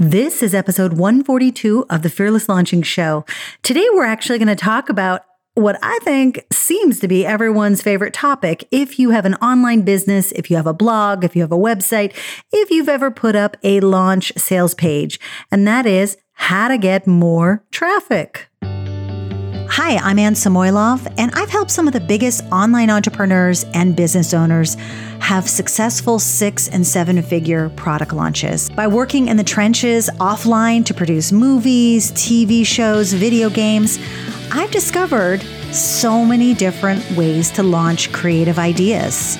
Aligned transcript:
This 0.00 0.44
is 0.44 0.54
episode 0.54 0.92
142 0.92 1.86
of 1.90 2.02
the 2.02 2.08
Fearless 2.08 2.48
Launching 2.48 2.82
Show. 2.82 3.24
Today, 3.64 3.84
we're 3.92 4.04
actually 4.04 4.38
going 4.38 4.46
to 4.46 4.54
talk 4.54 4.88
about 4.88 5.22
what 5.54 5.76
I 5.82 5.98
think 6.04 6.46
seems 6.52 7.00
to 7.00 7.08
be 7.08 7.26
everyone's 7.26 7.82
favorite 7.82 8.14
topic. 8.14 8.68
If 8.70 9.00
you 9.00 9.10
have 9.10 9.24
an 9.24 9.34
online 9.42 9.82
business, 9.82 10.30
if 10.30 10.50
you 10.50 10.56
have 10.56 10.68
a 10.68 10.72
blog, 10.72 11.24
if 11.24 11.34
you 11.34 11.42
have 11.42 11.50
a 11.50 11.58
website, 11.58 12.14
if 12.52 12.70
you've 12.70 12.88
ever 12.88 13.10
put 13.10 13.34
up 13.34 13.56
a 13.64 13.80
launch 13.80 14.32
sales 14.36 14.72
page, 14.72 15.18
and 15.50 15.66
that 15.66 15.84
is 15.84 16.16
how 16.34 16.68
to 16.68 16.78
get 16.78 17.08
more 17.08 17.64
traffic. 17.72 18.47
Hi, 19.70 19.96
I'm 19.96 20.18
Anne 20.18 20.34
Samoilov, 20.34 21.12
and 21.18 21.30
I've 21.34 21.50
helped 21.50 21.70
some 21.70 21.86
of 21.86 21.92
the 21.92 22.00
biggest 22.00 22.42
online 22.50 22.90
entrepreneurs 22.90 23.64
and 23.74 23.94
business 23.94 24.32
owners 24.32 24.74
have 25.20 25.48
successful 25.48 26.18
six 26.18 26.68
and 26.68 26.84
seven 26.84 27.20
figure 27.22 27.68
product 27.70 28.12
launches 28.12 28.70
by 28.70 28.86
working 28.86 29.28
in 29.28 29.36
the 29.36 29.44
trenches 29.44 30.08
offline 30.18 30.84
to 30.86 30.94
produce 30.94 31.32
movies, 31.32 32.10
TV 32.12 32.64
shows, 32.66 33.12
video 33.12 33.50
games. 33.50 33.98
I've 34.50 34.70
discovered 34.70 35.42
so 35.72 36.24
many 36.24 36.54
different 36.54 37.08
ways 37.12 37.50
to 37.52 37.62
launch 37.62 38.10
creative 38.10 38.58
ideas. 38.58 39.36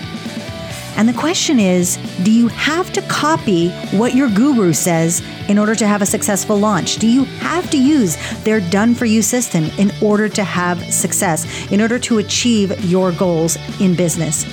And 0.99 1.09
the 1.09 1.13
question 1.13 1.61
is 1.61 1.97
do 2.25 2.33
you 2.33 2.49
have 2.49 2.93
to 2.93 3.03
copy 3.03 3.71
what 3.97 4.17
your 4.17 4.29
guru 4.29 4.73
says 4.73 5.23
in 5.49 5.57
order 5.57 5.77
to 5.77 5.87
have 5.87 6.03
a 6.03 6.07
successful 6.07 6.59
launch? 6.59 6.97
Do 6.97 7.07
you 7.07 7.23
have 7.25 7.71
to 7.71 7.79
use 7.79 8.17
their 8.43 8.61
done 8.61 8.97
for 8.97 9.05
you 9.05 9.23
system 9.23 9.67
in 9.79 9.93
order 10.03 10.29
to 10.29 10.43
have 10.43 10.83
success, 10.93 11.71
in 11.71 11.81
order 11.81 12.01
to 12.01 12.19
achieve 12.19 12.85
your 12.85 13.13
goals 13.13 13.57
in 13.81 13.95
business? 13.95 14.45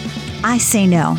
I 0.44 0.60
say 0.60 0.86
no. 0.86 1.18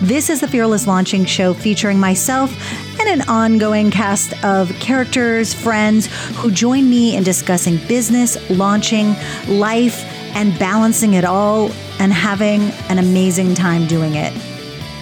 This 0.00 0.30
is 0.30 0.40
the 0.40 0.48
Fearless 0.48 0.86
Launching 0.86 1.26
Show 1.26 1.52
featuring 1.52 2.00
myself 2.00 2.50
and 2.98 3.20
an 3.20 3.28
ongoing 3.28 3.90
cast 3.90 4.32
of 4.42 4.70
characters, 4.80 5.52
friends 5.52 6.06
who 6.36 6.50
join 6.50 6.88
me 6.88 7.16
in 7.16 7.22
discussing 7.22 7.76
business, 7.86 8.38
launching, 8.48 9.14
life, 9.46 10.02
and 10.34 10.58
balancing 10.58 11.14
it 11.14 11.24
all 11.26 11.70
and 11.98 12.14
having 12.14 12.62
an 12.88 12.98
amazing 12.98 13.54
time 13.54 13.86
doing 13.86 14.14
it. 14.14 14.32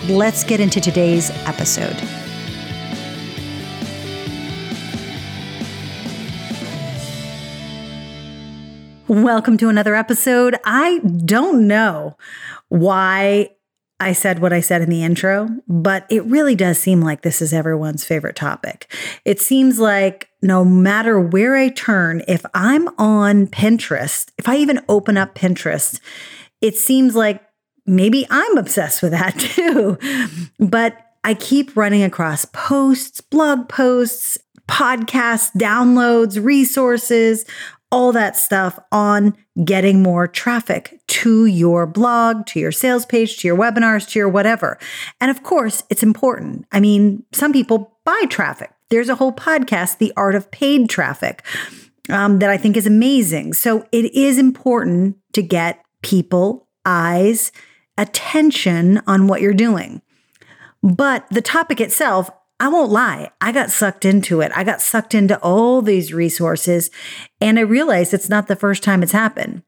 Let's 0.08 0.42
get 0.42 0.58
into 0.58 0.81
today's 0.81 1.31
episode. 1.47 1.97
Welcome 9.06 9.56
to 9.59 9.69
another 9.69 9.94
episode. 9.94 10.56
I 10.64 10.98
don't 10.98 11.69
know 11.69 12.17
why 12.69 13.50
I 14.00 14.12
said 14.12 14.41
what 14.41 14.53
I 14.53 14.59
said 14.59 14.83
in 14.83 14.91
the 14.91 15.05
intro, 15.05 15.48
but 15.69 16.05
it 16.11 16.25
really 16.25 16.56
does 16.56 16.78
seem 16.78 17.00
like 17.00 17.22
this 17.22 17.41
is 17.41 17.53
everyone's 17.53 18.05
favorite 18.05 18.34
topic. 18.34 18.92
It 19.25 19.41
seems 19.41 19.78
like 19.78 20.31
no 20.42 20.64
matter 20.64 21.20
where 21.20 21.55
I 21.55 21.69
turn, 21.69 22.25
if 22.27 22.44
I'm 22.55 22.89
on 22.98 23.47
Pinterest, 23.47 24.33
if 24.37 24.48
I 24.48 24.56
even 24.56 24.81
open 24.89 25.16
up 25.16 25.37
Pinterest, 25.37 26.00
it 26.61 26.77
seems 26.77 27.14
like 27.14 27.41
maybe 27.86 28.27
I'm 28.30 28.58
obsessed 28.58 29.02
with 29.02 29.12
that 29.12 29.38
too. 29.38 29.98
But 30.58 30.97
I 31.25 31.34
keep 31.34 31.77
running 31.77 32.02
across 32.02 32.44
posts, 32.47 33.20
blog 33.20 33.69
posts, 33.69 34.38
podcasts, 34.69 35.50
downloads, 35.56 36.42
resources, 36.42 37.44
all 37.92 38.10
that 38.12 38.36
stuff 38.36 38.78
on 38.91 39.36
getting 39.64 40.03
more 40.03 40.27
traffic 40.27 40.98
to 41.06 41.44
your 41.44 41.86
blog, 41.86 42.47
to 42.47 42.58
your 42.58 42.72
sales 42.72 43.05
page, 43.05 43.36
to 43.36 43.47
your 43.47 43.56
webinars, 43.56 44.08
to 44.08 44.19
your 44.19 44.30
whatever. 44.30 44.78
And 45.20 45.30
of 45.30 45.42
course, 45.42 45.84
it's 45.91 46.03
important. 46.03 46.66
I 46.72 46.80
mean, 46.80 47.22
some 47.33 47.53
people 47.53 47.98
buy 48.05 48.25
traffic. 48.30 48.72
There's 48.88 49.10
a 49.10 49.14
whole 49.14 49.33
podcast, 49.33 49.98
The 49.98 50.12
Art 50.16 50.34
of 50.34 50.50
Paid 50.50 50.88
Traffic, 50.88 51.44
um, 52.08 52.38
that 52.38 52.50
I 52.50 52.56
think 52.56 52.77
is 52.77 52.86
amazing. 52.86 53.53
So 53.53 53.86
it 53.92 54.12
is 54.14 54.38
important 54.38 55.19
to 55.34 55.42
get 55.42 55.84
people, 56.00 56.66
eyes, 56.87 57.53
attention 57.98 59.03
on 59.06 59.26
what 59.26 59.41
you're 59.41 59.54
doing. 59.54 60.03
But 60.82 61.26
the 61.30 61.42
topic 61.42 61.80
itself, 61.80 62.30
I 62.58 62.69
won't 62.69 62.91
lie, 62.91 63.30
I 63.41 63.53
got 63.53 63.70
sucked 63.70 64.04
into 64.04 64.41
it. 64.41 64.53
I 64.54 64.64
got 64.64 64.80
sucked 64.80 65.14
into 65.14 65.38
all 65.41 65.82
these 65.82 66.12
resources, 66.12 66.91
and 67.41 67.58
I 67.58 67.62
realized 67.62 68.14
it's 68.14 68.28
not 68.28 68.47
the 68.47 68.56
first 68.56 68.82
time 68.82 69.03
it's 69.03 69.12
happened. 69.12 69.62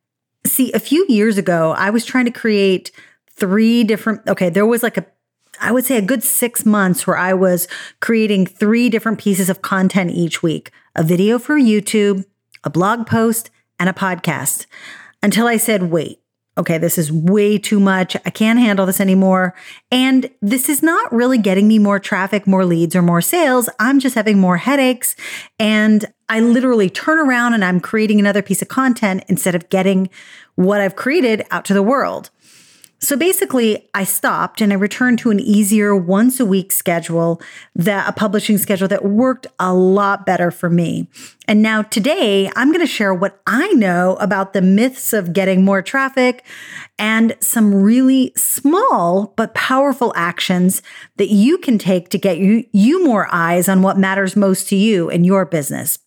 See, 0.47 0.73
a 0.73 0.79
few 0.79 1.07
years 1.09 1.39
ago, 1.39 1.75
I 1.77 1.91
was 1.91 2.05
trying 2.05 2.27
to 2.27 2.31
create 2.31 2.93
three 3.31 3.83
different, 3.85 4.29
okay, 4.29 4.49
there 4.49 4.67
was 4.67 4.83
like 4.83 4.97
a 4.97 5.07
I 5.61 5.73
would 5.73 5.85
say 5.85 5.97
a 5.97 6.03
good 6.03 6.23
six 6.23 6.67
months 6.67 7.07
where 7.07 7.17
I 7.17 7.33
was 7.33 7.69
creating 8.01 8.47
three 8.47 8.89
different 8.89 9.19
pieces 9.19 9.49
of 9.49 9.63
content 9.63 10.11
each 10.11 10.43
week 10.43 10.71
a 10.97 11.03
video 11.03 11.39
for 11.39 11.59
YouTube, 11.59 12.25
a 12.63 12.71
blog 12.71 13.07
post, 13.07 13.51
and 13.79 13.89
a 13.89 13.93
podcast 13.93 14.67
until 15.23 15.47
I 15.47 15.57
said, 15.57 15.91
wait, 15.91 16.21
okay, 16.57 16.79
this 16.79 16.99
is 16.99 17.11
way 17.11 17.59
too 17.59 17.81
much. 17.81 18.17
I 18.25 18.31
can't 18.31 18.59
handle 18.59 18.87
this 18.87 19.01
anymore. 19.01 19.55
And 19.91 20.31
this 20.41 20.69
is 20.69 20.83
not 20.83 21.13
really 21.13 21.39
getting 21.39 21.67
me 21.67 21.79
more 21.79 21.99
traffic, 21.99 22.47
more 22.47 22.65
leads, 22.65 22.95
or 22.95 23.03
more 23.03 23.21
sales. 23.21 23.69
I'm 23.79 23.99
just 23.99 24.15
having 24.15 24.39
more 24.39 24.57
headaches. 24.57 25.17
And 25.59 26.05
I 26.29 26.41
literally 26.41 26.89
turn 26.89 27.19
around 27.19 27.55
and 27.55 27.65
I'm 27.65 27.81
creating 27.81 28.21
another 28.21 28.43
piece 28.43 28.63
of 28.63 28.69
content 28.69 29.25
instead 29.29 29.55
of 29.55 29.69
getting 29.69 30.09
what 30.55 30.81
I've 30.81 30.97
created 30.97 31.45
out 31.51 31.65
to 31.67 31.75
the 31.75 31.83
world. 31.83 32.31
So 33.05 33.19
basically, 33.19 33.87
I 33.93 34.05
stopped 34.05 34.63
and 34.63 34.73
I 34.73 34.77
returned 34.77 35.19
to 35.19 35.31
an 35.31 35.39
easier 35.39 35.95
once 35.95 36.41
a 36.41 36.47
week 36.47 36.73
schedule, 36.73 37.39
that 37.75 38.09
a 38.09 38.13
publishing 38.13 38.57
schedule 38.57 38.89
that 38.89 39.05
worked 39.05 39.47
a 39.59 39.75
lot 39.75 40.25
better 40.25 40.51
for 40.51 40.71
me. 40.71 41.11
And 41.47 41.61
now 41.61 41.83
today, 41.83 42.51
I'm 42.57 42.69
going 42.69 42.81
to 42.81 42.87
share 42.87 43.13
what 43.13 43.43
I 43.47 43.69
know 43.75 44.17
about 44.21 44.55
the 44.55 44.63
myths 44.63 45.13
of 45.13 45.35
getting 45.35 45.67
more 45.67 45.83
traffic 45.83 46.47
and 46.99 47.37
some 47.41 47.75
really 47.75 48.33
small 48.39 49.35
but 49.37 49.53
powerful 49.53 50.15
actions 50.17 50.81
that 51.19 51.29
you 51.29 51.59
can 51.59 51.77
take 51.77 52.09
to 52.09 52.17
get 52.17 52.39
you, 52.39 52.65
you 52.73 53.05
more 53.05 53.29
eyes 53.31 53.69
on 53.69 53.83
what 53.83 53.99
matters 53.99 54.35
most 54.35 54.67
to 54.71 54.77
you 54.77 55.11
in 55.11 55.25
your 55.25 55.45
business. 55.45 55.99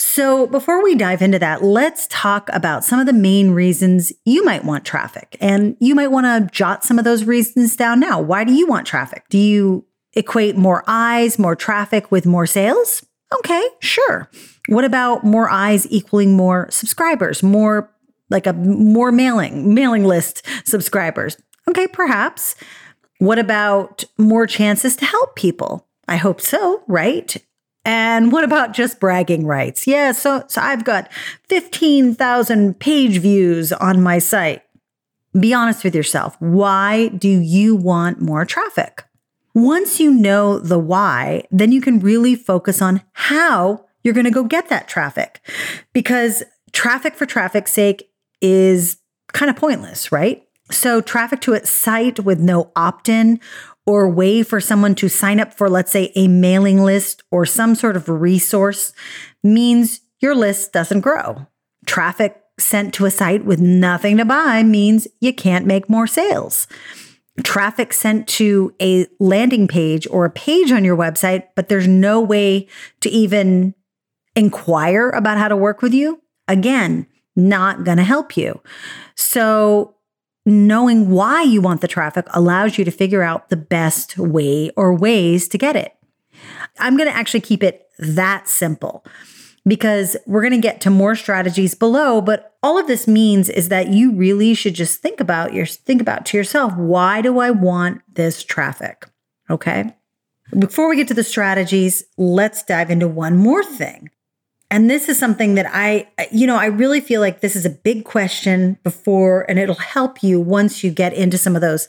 So, 0.00 0.46
before 0.46 0.80
we 0.82 0.94
dive 0.94 1.22
into 1.22 1.40
that, 1.40 1.64
let's 1.64 2.06
talk 2.08 2.48
about 2.52 2.84
some 2.84 3.00
of 3.00 3.06
the 3.06 3.12
main 3.12 3.50
reasons 3.50 4.12
you 4.24 4.44
might 4.44 4.64
want 4.64 4.84
traffic. 4.84 5.36
And 5.40 5.76
you 5.80 5.96
might 5.96 6.12
want 6.12 6.26
to 6.26 6.54
jot 6.54 6.84
some 6.84 7.00
of 7.00 7.04
those 7.04 7.24
reasons 7.24 7.74
down 7.74 7.98
now. 7.98 8.20
Why 8.20 8.44
do 8.44 8.52
you 8.52 8.68
want 8.68 8.86
traffic? 8.86 9.24
Do 9.28 9.38
you 9.38 9.84
equate 10.14 10.56
more 10.56 10.84
eyes, 10.86 11.36
more 11.36 11.56
traffic 11.56 12.12
with 12.12 12.26
more 12.26 12.46
sales? 12.46 13.04
Okay, 13.34 13.68
sure. 13.80 14.30
What 14.68 14.84
about 14.84 15.24
more 15.24 15.50
eyes 15.50 15.86
equaling 15.90 16.36
more 16.36 16.68
subscribers, 16.70 17.42
more 17.42 17.92
like 18.30 18.46
a 18.46 18.52
more 18.52 19.10
mailing, 19.10 19.74
mailing 19.74 20.04
list 20.04 20.46
subscribers? 20.64 21.36
Okay, 21.68 21.88
perhaps. 21.88 22.54
What 23.18 23.40
about 23.40 24.04
more 24.16 24.46
chances 24.46 24.94
to 24.96 25.04
help 25.04 25.34
people? 25.34 25.88
I 26.06 26.16
hope 26.16 26.40
so, 26.40 26.82
right? 26.86 27.36
And 27.88 28.30
what 28.32 28.44
about 28.44 28.74
just 28.74 29.00
bragging 29.00 29.46
rights? 29.46 29.86
Yeah, 29.86 30.12
so, 30.12 30.44
so 30.46 30.60
I've 30.60 30.84
got 30.84 31.10
15,000 31.48 32.78
page 32.78 33.16
views 33.16 33.72
on 33.72 34.02
my 34.02 34.18
site. 34.18 34.62
Be 35.32 35.54
honest 35.54 35.84
with 35.84 35.94
yourself. 35.94 36.36
Why 36.38 37.08
do 37.08 37.30
you 37.30 37.74
want 37.74 38.20
more 38.20 38.44
traffic? 38.44 39.04
Once 39.54 40.00
you 40.00 40.12
know 40.12 40.58
the 40.58 40.78
why, 40.78 41.44
then 41.50 41.72
you 41.72 41.80
can 41.80 41.98
really 41.98 42.34
focus 42.34 42.82
on 42.82 43.00
how 43.12 43.86
you're 44.04 44.12
going 44.12 44.24
to 44.24 44.30
go 44.30 44.44
get 44.44 44.68
that 44.68 44.86
traffic. 44.86 45.40
Because 45.94 46.42
traffic 46.72 47.14
for 47.14 47.24
traffic's 47.24 47.72
sake 47.72 48.10
is 48.42 48.98
kind 49.32 49.48
of 49.48 49.56
pointless, 49.56 50.12
right? 50.12 50.46
So, 50.70 51.00
traffic 51.00 51.40
to 51.40 51.54
a 51.54 51.64
site 51.64 52.20
with 52.20 52.38
no 52.38 52.70
opt 52.76 53.08
in 53.08 53.40
or 53.88 54.06
way 54.06 54.42
for 54.42 54.60
someone 54.60 54.94
to 54.94 55.08
sign 55.08 55.40
up 55.40 55.54
for, 55.54 55.70
let's 55.70 55.90
say, 55.90 56.12
a 56.14 56.28
mailing 56.28 56.82
list 56.82 57.22
or 57.30 57.46
some 57.46 57.74
sort 57.74 57.96
of 57.96 58.06
resource 58.06 58.92
means 59.42 60.02
your 60.20 60.34
list 60.34 60.74
doesn't 60.74 61.00
grow. 61.00 61.46
Traffic 61.86 62.38
sent 62.58 62.92
to 62.92 63.06
a 63.06 63.10
site 63.10 63.46
with 63.46 63.62
nothing 63.62 64.18
to 64.18 64.26
buy 64.26 64.62
means 64.62 65.08
you 65.22 65.32
can't 65.32 65.64
make 65.64 65.88
more 65.88 66.06
sales. 66.06 66.68
Traffic 67.42 67.94
sent 67.94 68.28
to 68.28 68.74
a 68.78 69.06
landing 69.20 69.66
page 69.66 70.06
or 70.10 70.26
a 70.26 70.30
page 70.30 70.70
on 70.70 70.84
your 70.84 70.96
website, 70.96 71.44
but 71.56 71.70
there's 71.70 71.88
no 71.88 72.20
way 72.20 72.68
to 73.00 73.08
even 73.08 73.74
inquire 74.36 75.08
about 75.08 75.38
how 75.38 75.48
to 75.48 75.56
work 75.56 75.80
with 75.80 75.94
you. 75.94 76.20
Again, 76.46 77.06
not 77.34 77.84
going 77.84 77.96
to 77.96 78.04
help 78.04 78.36
you. 78.36 78.60
So 79.14 79.94
knowing 80.48 81.10
why 81.10 81.42
you 81.42 81.60
want 81.60 81.80
the 81.80 81.88
traffic 81.88 82.26
allows 82.30 82.78
you 82.78 82.84
to 82.84 82.90
figure 82.90 83.22
out 83.22 83.48
the 83.48 83.56
best 83.56 84.18
way 84.18 84.70
or 84.76 84.94
ways 84.94 85.48
to 85.48 85.58
get 85.58 85.76
it. 85.76 85.94
I'm 86.78 86.96
going 86.96 87.08
to 87.08 87.14
actually 87.16 87.40
keep 87.40 87.62
it 87.62 87.86
that 87.98 88.48
simple 88.48 89.04
because 89.66 90.16
we're 90.26 90.40
going 90.40 90.52
to 90.52 90.58
get 90.58 90.80
to 90.82 90.90
more 90.90 91.14
strategies 91.14 91.74
below, 91.74 92.20
but 92.20 92.56
all 92.62 92.78
of 92.78 92.86
this 92.86 93.06
means 93.06 93.50
is 93.50 93.68
that 93.68 93.88
you 93.88 94.12
really 94.12 94.54
should 94.54 94.74
just 94.74 95.02
think 95.02 95.20
about 95.20 95.52
your 95.52 95.66
think 95.66 96.00
about 96.00 96.24
to 96.26 96.36
yourself, 96.36 96.74
why 96.76 97.20
do 97.20 97.38
I 97.38 97.50
want 97.50 98.00
this 98.12 98.42
traffic? 98.42 99.06
Okay? 99.50 99.94
Before 100.58 100.88
we 100.88 100.96
get 100.96 101.08
to 101.08 101.14
the 101.14 101.24
strategies, 101.24 102.04
let's 102.16 102.62
dive 102.62 102.90
into 102.90 103.06
one 103.06 103.36
more 103.36 103.62
thing. 103.62 104.08
And 104.70 104.90
this 104.90 105.08
is 105.08 105.18
something 105.18 105.54
that 105.54 105.66
I, 105.72 106.08
you 106.30 106.46
know, 106.46 106.56
I 106.56 106.66
really 106.66 107.00
feel 107.00 107.20
like 107.20 107.40
this 107.40 107.56
is 107.56 107.64
a 107.64 107.70
big 107.70 108.04
question 108.04 108.78
before, 108.82 109.46
and 109.48 109.58
it'll 109.58 109.74
help 109.74 110.22
you 110.22 110.38
once 110.38 110.84
you 110.84 110.90
get 110.90 111.14
into 111.14 111.38
some 111.38 111.54
of 111.54 111.62
those, 111.62 111.88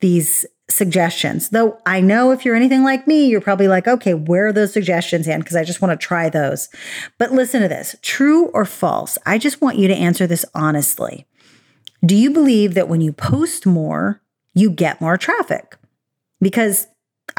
these 0.00 0.46
suggestions. 0.68 1.48
Though 1.48 1.78
I 1.86 2.00
know 2.00 2.30
if 2.30 2.44
you're 2.44 2.54
anything 2.54 2.84
like 2.84 3.06
me, 3.06 3.26
you're 3.26 3.40
probably 3.40 3.66
like, 3.66 3.88
okay, 3.88 4.14
where 4.14 4.46
are 4.46 4.52
those 4.52 4.72
suggestions 4.72 5.26
in? 5.26 5.40
Because 5.40 5.56
I 5.56 5.64
just 5.64 5.82
want 5.82 5.98
to 5.98 6.06
try 6.06 6.28
those. 6.28 6.68
But 7.18 7.32
listen 7.32 7.62
to 7.62 7.68
this 7.68 7.96
true 8.02 8.46
or 8.48 8.64
false? 8.64 9.18
I 9.26 9.36
just 9.36 9.60
want 9.60 9.78
you 9.78 9.88
to 9.88 9.94
answer 9.94 10.26
this 10.26 10.44
honestly. 10.54 11.26
Do 12.04 12.14
you 12.14 12.30
believe 12.30 12.74
that 12.74 12.88
when 12.88 13.00
you 13.00 13.12
post 13.12 13.66
more, 13.66 14.22
you 14.54 14.70
get 14.70 15.00
more 15.00 15.16
traffic? 15.18 15.76
Because 16.40 16.86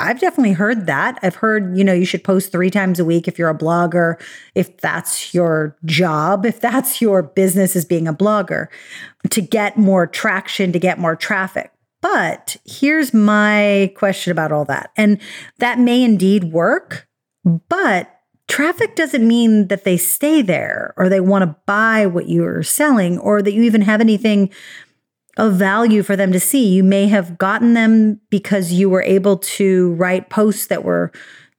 I've 0.02 0.20
definitely 0.20 0.54
heard 0.54 0.88
that. 0.88 1.20
I've 1.22 1.36
heard, 1.36 1.78
you 1.78 1.84
know, 1.84 1.94
you 1.94 2.06
should 2.06 2.24
post 2.24 2.52
three 2.52 2.70
times 2.70 3.00
a 3.00 3.06
week 3.06 3.28
if 3.28 3.38
you're 3.38 3.50
a 3.50 3.58
blogger, 3.58 4.20
if 4.56 4.78
that's 4.78 5.34
your 5.34 5.78
job, 5.86 6.46
if 6.46 6.60
that's 6.60 7.02
your 7.02 7.22
business 7.22 7.76
as 7.76 7.86
being 7.86 8.08
a 8.08 8.14
blogger, 8.14 8.68
to 9.30 9.42
get 9.42 9.78
more 9.78 10.08
traction, 10.08 10.72
to 10.72 10.80
get 10.80 11.00
more 11.00 11.16
traffic. 11.16 11.72
But 12.02 12.58
here's 12.66 13.14
my 13.14 13.94
question 13.96 14.32
about 14.32 14.52
all 14.52 14.66
that. 14.66 14.92
And 14.98 15.20
that 15.60 15.80
may 15.80 16.04
indeed 16.04 16.46
work, 16.46 17.08
but 17.70 18.22
traffic 18.48 18.96
doesn't 18.96 19.26
mean 19.26 19.68
that 19.68 19.84
they 19.84 19.98
stay 19.98 20.42
there 20.42 20.94
or 20.98 21.10
they 21.10 21.22
want 21.22 21.44
to 21.44 21.56
buy 21.66 22.06
what 22.06 22.28
you're 22.28 22.64
selling 22.64 23.20
or 23.20 23.42
that 23.42 23.54
you 23.54 23.62
even 23.64 23.82
have 23.82 24.02
anything 24.02 24.50
of 25.38 25.54
value 25.54 26.04
for 26.04 26.16
them 26.16 26.32
to 26.32 26.40
see. 26.40 26.68
You 26.68 26.84
may 26.84 27.08
have 27.08 27.38
gotten 27.38 27.74
them 27.74 28.20
because 28.30 28.74
you 28.74 28.90
were 28.90 29.04
able 29.04 29.38
to 29.38 29.94
write 29.94 30.30
posts 30.30 30.68
that 30.68 30.84
were, 30.84 31.12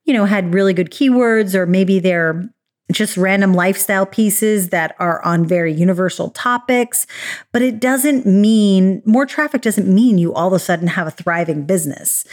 you 0.05 0.13
know, 0.13 0.25
had 0.25 0.55
really 0.55 0.75
good 0.75 0.91
keywords, 0.91 1.55
or 1.55 1.67
maybe 1.67 1.99
they're 1.99 2.49
just 2.91 3.17
random 3.17 3.55
lifestyle 3.55 4.05
pieces 4.05 4.69
that 4.69 4.95
are 4.99 5.25
on 5.25 5.47
very 5.47 5.73
universal 5.73 6.31
topics. 6.31 7.07
But 7.53 7.63
it 7.63 7.81
doesn't 7.81 8.27
mean 8.27 9.03
more 9.07 9.27
traffic 9.27 9.63
doesn't 9.63 9.89
mean 9.89 10.19
you 10.19 10.35
all 10.35 10.49
of 10.49 10.53
a 10.53 10.59
sudden 10.59 10.89
have 10.89 11.07
a 11.07 11.13
thriving 11.13 11.65
business. 11.65 12.25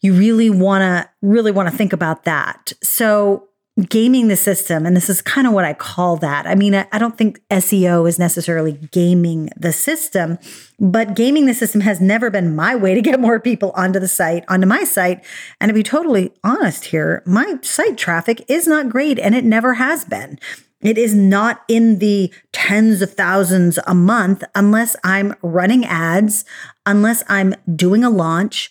You 0.00 0.14
really 0.14 0.50
want 0.50 0.82
to 0.82 1.08
really 1.20 1.52
want 1.52 1.70
to 1.70 1.76
think 1.76 1.92
about 1.92 2.24
that. 2.24 2.72
So 2.82 3.48
gaming 3.88 4.28
the 4.28 4.36
system. 4.36 4.84
And 4.84 4.94
this 4.94 5.08
is 5.08 5.22
kind 5.22 5.46
of 5.46 5.54
what 5.54 5.64
I 5.64 5.72
call 5.72 6.16
that. 6.18 6.46
I 6.46 6.54
mean, 6.54 6.74
I, 6.74 6.86
I, 6.92 6.98
don't 6.98 7.16
think 7.16 7.40
SEO 7.48 8.06
is 8.06 8.18
necessarily 8.18 8.72
gaming 8.72 9.48
the 9.56 9.72
system, 9.72 10.38
but 10.78 11.14
gaming 11.16 11.46
the 11.46 11.54
system 11.54 11.80
has 11.80 11.98
never 11.98 12.28
been 12.28 12.54
my 12.54 12.76
way 12.76 12.94
to 12.94 13.00
get 13.00 13.18
more 13.18 13.40
people 13.40 13.72
onto 13.74 13.98
the 13.98 14.08
site, 14.08 14.44
onto 14.46 14.66
my 14.66 14.84
site. 14.84 15.24
And 15.58 15.70
to 15.70 15.74
be 15.74 15.82
totally 15.82 16.32
honest 16.44 16.86
here, 16.86 17.22
my 17.24 17.58
site 17.62 17.96
traffic 17.96 18.44
is 18.46 18.66
not 18.66 18.90
great 18.90 19.18
and 19.18 19.34
it 19.34 19.44
never 19.44 19.74
has 19.74 20.04
been. 20.04 20.38
It 20.82 20.98
is 20.98 21.14
not 21.14 21.62
in 21.66 21.98
the 21.98 22.30
tens 22.52 23.00
of 23.00 23.14
thousands 23.14 23.78
a 23.86 23.94
month 23.94 24.44
unless 24.54 24.96
I'm 25.02 25.34
running 25.40 25.86
ads, 25.86 26.44
unless 26.84 27.24
I'm 27.26 27.54
doing 27.74 28.04
a 28.04 28.10
launch. 28.10 28.70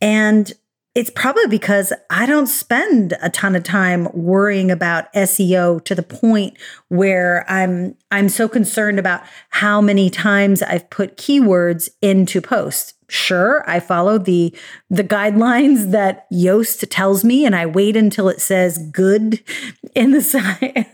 And 0.00 0.52
it's 0.96 1.10
probably 1.10 1.46
because 1.46 1.92
I 2.08 2.24
don't 2.24 2.46
spend 2.46 3.18
a 3.20 3.28
ton 3.28 3.54
of 3.54 3.62
time 3.62 4.08
worrying 4.14 4.70
about 4.70 5.12
SEO 5.12 5.84
to 5.84 5.94
the 5.94 6.02
point 6.02 6.56
where 6.88 7.44
I'm 7.50 7.94
I'm 8.10 8.30
so 8.30 8.48
concerned 8.48 8.98
about 8.98 9.22
how 9.50 9.82
many 9.82 10.08
times 10.08 10.62
I've 10.62 10.88
put 10.88 11.18
keywords 11.18 11.90
into 12.00 12.40
posts. 12.40 12.94
Sure, 13.08 13.62
I 13.68 13.78
follow 13.78 14.18
the 14.18 14.52
the 14.90 15.04
guidelines 15.04 15.92
that 15.92 16.28
Yoast 16.32 16.84
tells 16.90 17.24
me 17.24 17.44
and 17.44 17.54
I 17.54 17.64
wait 17.66 17.96
until 17.96 18.28
it 18.28 18.40
says 18.40 18.78
good 18.90 19.42
in 19.94 20.10
the 20.10 20.20
side 20.22 20.86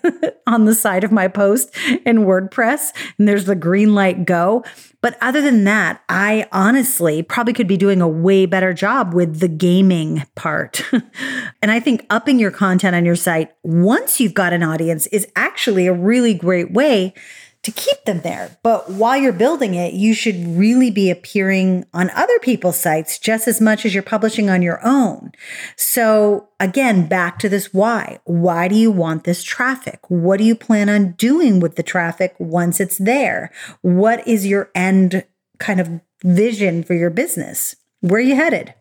on 0.47 0.67
the 0.67 0.75
side 0.75 1.05
of 1.05 1.13
my 1.13 1.29
post 1.29 1.75
in 2.05 2.19
WordPress 2.19 2.93
and 3.19 3.27
there's 3.27 3.47
the 3.47 3.55
green 3.55 3.95
light 3.95 4.27
go. 4.27 4.63
But 5.01 5.19
other 5.21 5.41
than 5.41 5.65
that, 5.65 6.03
I 6.09 6.47
honestly 6.53 7.23
probably 7.23 7.55
could 7.55 7.67
be 7.67 7.77
doing 7.77 8.01
a 8.01 8.09
way 8.09 8.47
better 8.47 8.73
job 8.73 9.15
with 9.15 9.41
the 9.41 9.49
gaming 9.49 10.25
part. 10.37 10.85
and 11.63 11.73
I 11.73 11.81
think 11.81 12.07
upping 12.09 12.39
your 12.39 12.53
content 12.53 12.95
on 12.95 13.05
your 13.05 13.17
site 13.17 13.53
once 13.65 14.21
you've 14.21 14.35
got 14.35 14.53
an 14.53 14.63
audience 14.63 15.09
is 15.09 15.27
actually 15.35 15.87
a 15.87 15.93
really 15.93 16.35
great 16.35 16.73
way 16.73 17.15
to 17.63 17.71
keep 17.71 18.05
them 18.05 18.23
there. 18.23 18.57
But 18.63 18.91
while 18.91 19.17
you're 19.17 19.33
building 19.33 19.75
it, 19.75 19.95
you 19.95 20.15
should 20.15 20.57
really 20.59 20.91
be 20.91 21.11
appearing 21.11 21.87
on 21.95 22.11
other 22.11 22.39
people's 22.41 22.79
sites 22.79 23.19
just 23.19 23.47
as 23.47 23.61
much 23.61 23.87
as 23.87 23.95
you're 23.95 24.03
publishing 24.03 24.51
on 24.51 24.63
your 24.63 24.81
own. 24.85 25.31
So, 25.77 26.49
again, 26.59 27.07
back 27.07 27.39
to 27.39 27.49
this 27.49 27.73
why. 27.73 28.19
Why 28.25 28.67
do 28.67 28.75
you 28.75 28.91
want 28.91 29.25
this 29.25 29.45
traffic? 29.45 30.01
What 30.09 30.39
do 30.39 30.45
you 30.45 30.57
plan 30.57 30.89
on 30.89 31.13
doing 31.13 31.61
with 31.61 31.77
the 31.77 31.85
traffic 31.85 32.35
once 32.39 32.81
it's 32.81 32.99
there? 32.99 33.53
What 33.83 34.27
is 34.27 34.47
your 34.47 34.71
end 34.75 35.25
kind 35.59 35.81
of 35.81 36.01
vision 36.25 36.83
for 36.83 36.95
your 36.95 37.11
business? 37.11 37.77
Where 38.01 38.19
are 38.19 38.21
you 38.21 38.35
headed? 38.35 38.75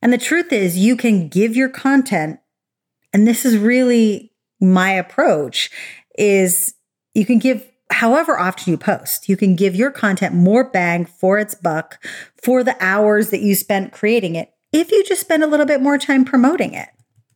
And 0.00 0.12
the 0.12 0.18
truth 0.18 0.52
is, 0.52 0.78
you 0.78 0.96
can 0.96 1.28
give 1.28 1.54
your 1.54 1.68
content, 1.68 2.40
and 3.12 3.26
this 3.26 3.44
is 3.44 3.58
really 3.58 4.32
my 4.60 4.90
approach 4.90 5.70
is 6.16 6.74
you 7.14 7.26
can 7.26 7.38
give 7.38 7.66
however 7.90 8.38
often 8.38 8.70
you 8.70 8.76
post. 8.76 9.28
You 9.28 9.36
can 9.36 9.56
give 9.56 9.74
your 9.74 9.90
content 9.90 10.34
more 10.34 10.64
bang 10.64 11.04
for 11.04 11.38
its 11.38 11.54
buck 11.54 12.04
for 12.42 12.62
the 12.62 12.76
hours 12.80 13.30
that 13.30 13.40
you 13.40 13.54
spent 13.54 13.92
creating 13.92 14.34
it 14.34 14.52
if 14.72 14.90
you 14.90 15.04
just 15.04 15.20
spend 15.20 15.42
a 15.42 15.46
little 15.46 15.66
bit 15.66 15.80
more 15.80 15.98
time 15.98 16.24
promoting 16.24 16.74
it. 16.74 16.88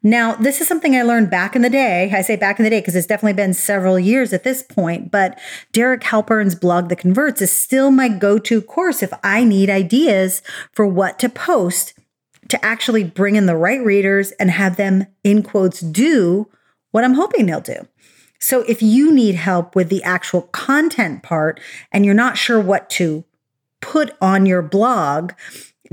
Now, 0.03 0.35
this 0.35 0.63
is 0.63 0.69
something 0.69 0.97
I 0.97 1.03
learned 1.03 1.31
back 1.31 1.55
in 1.55 1.61
the 1.61 1.69
day. 1.69 2.11
I 2.13 2.23
say 2.23 2.35
back 2.35 2.59
in 2.59 2.65
the 2.65 2.71
day 2.71 2.81
because 2.81 2.97
it's 2.97 3.07
definitely 3.07 3.35
been 3.35 3.53
several 3.53 3.99
years 3.99 4.33
at 4.33 4.45
this 4.45 4.63
point, 4.63 5.11
but 5.11 5.39
Derek 5.73 6.03
Halpern's 6.05 6.55
blog, 6.55 6.89
That 6.89 6.97
Converts, 6.97 7.43
is 7.43 7.53
still 7.53 7.91
my 7.91 8.09
go 8.09 8.39
to 8.39 8.63
course 8.63 9.03
if 9.03 9.13
I 9.23 9.45
need 9.45 9.69
ideas 9.69 10.41
for 10.73 10.87
what 10.87 11.19
to 11.19 11.29
post 11.29 11.93
to 12.49 12.65
actually 12.65 13.05
bring 13.05 13.37
in 13.37 13.45
the 13.45 13.57
right 13.57 13.85
readers 13.85 14.33
and 14.33 14.51
have 14.51 14.77
them, 14.77 15.07
in 15.23 15.43
quotes, 15.43 15.81
do 15.81 16.49
what 16.93 17.05
I'm 17.05 17.15
hoping 17.15 17.47
they'll 17.47 17.61
do. 17.61 17.87
So 18.41 18.63
if 18.63 18.83
you 18.83 19.13
need 19.13 19.35
help 19.35 19.77
with 19.77 19.89
the 19.91 20.03
actual 20.03 20.43
content 20.43 21.23
part 21.23 21.61
and 21.93 22.05
you're 22.05 22.15
not 22.15 22.39
sure 22.39 22.61
what 22.61 22.89
to 22.91 23.25
put 23.81 24.17
on 24.21 24.47
your 24.47 24.63
blog, 24.63 25.33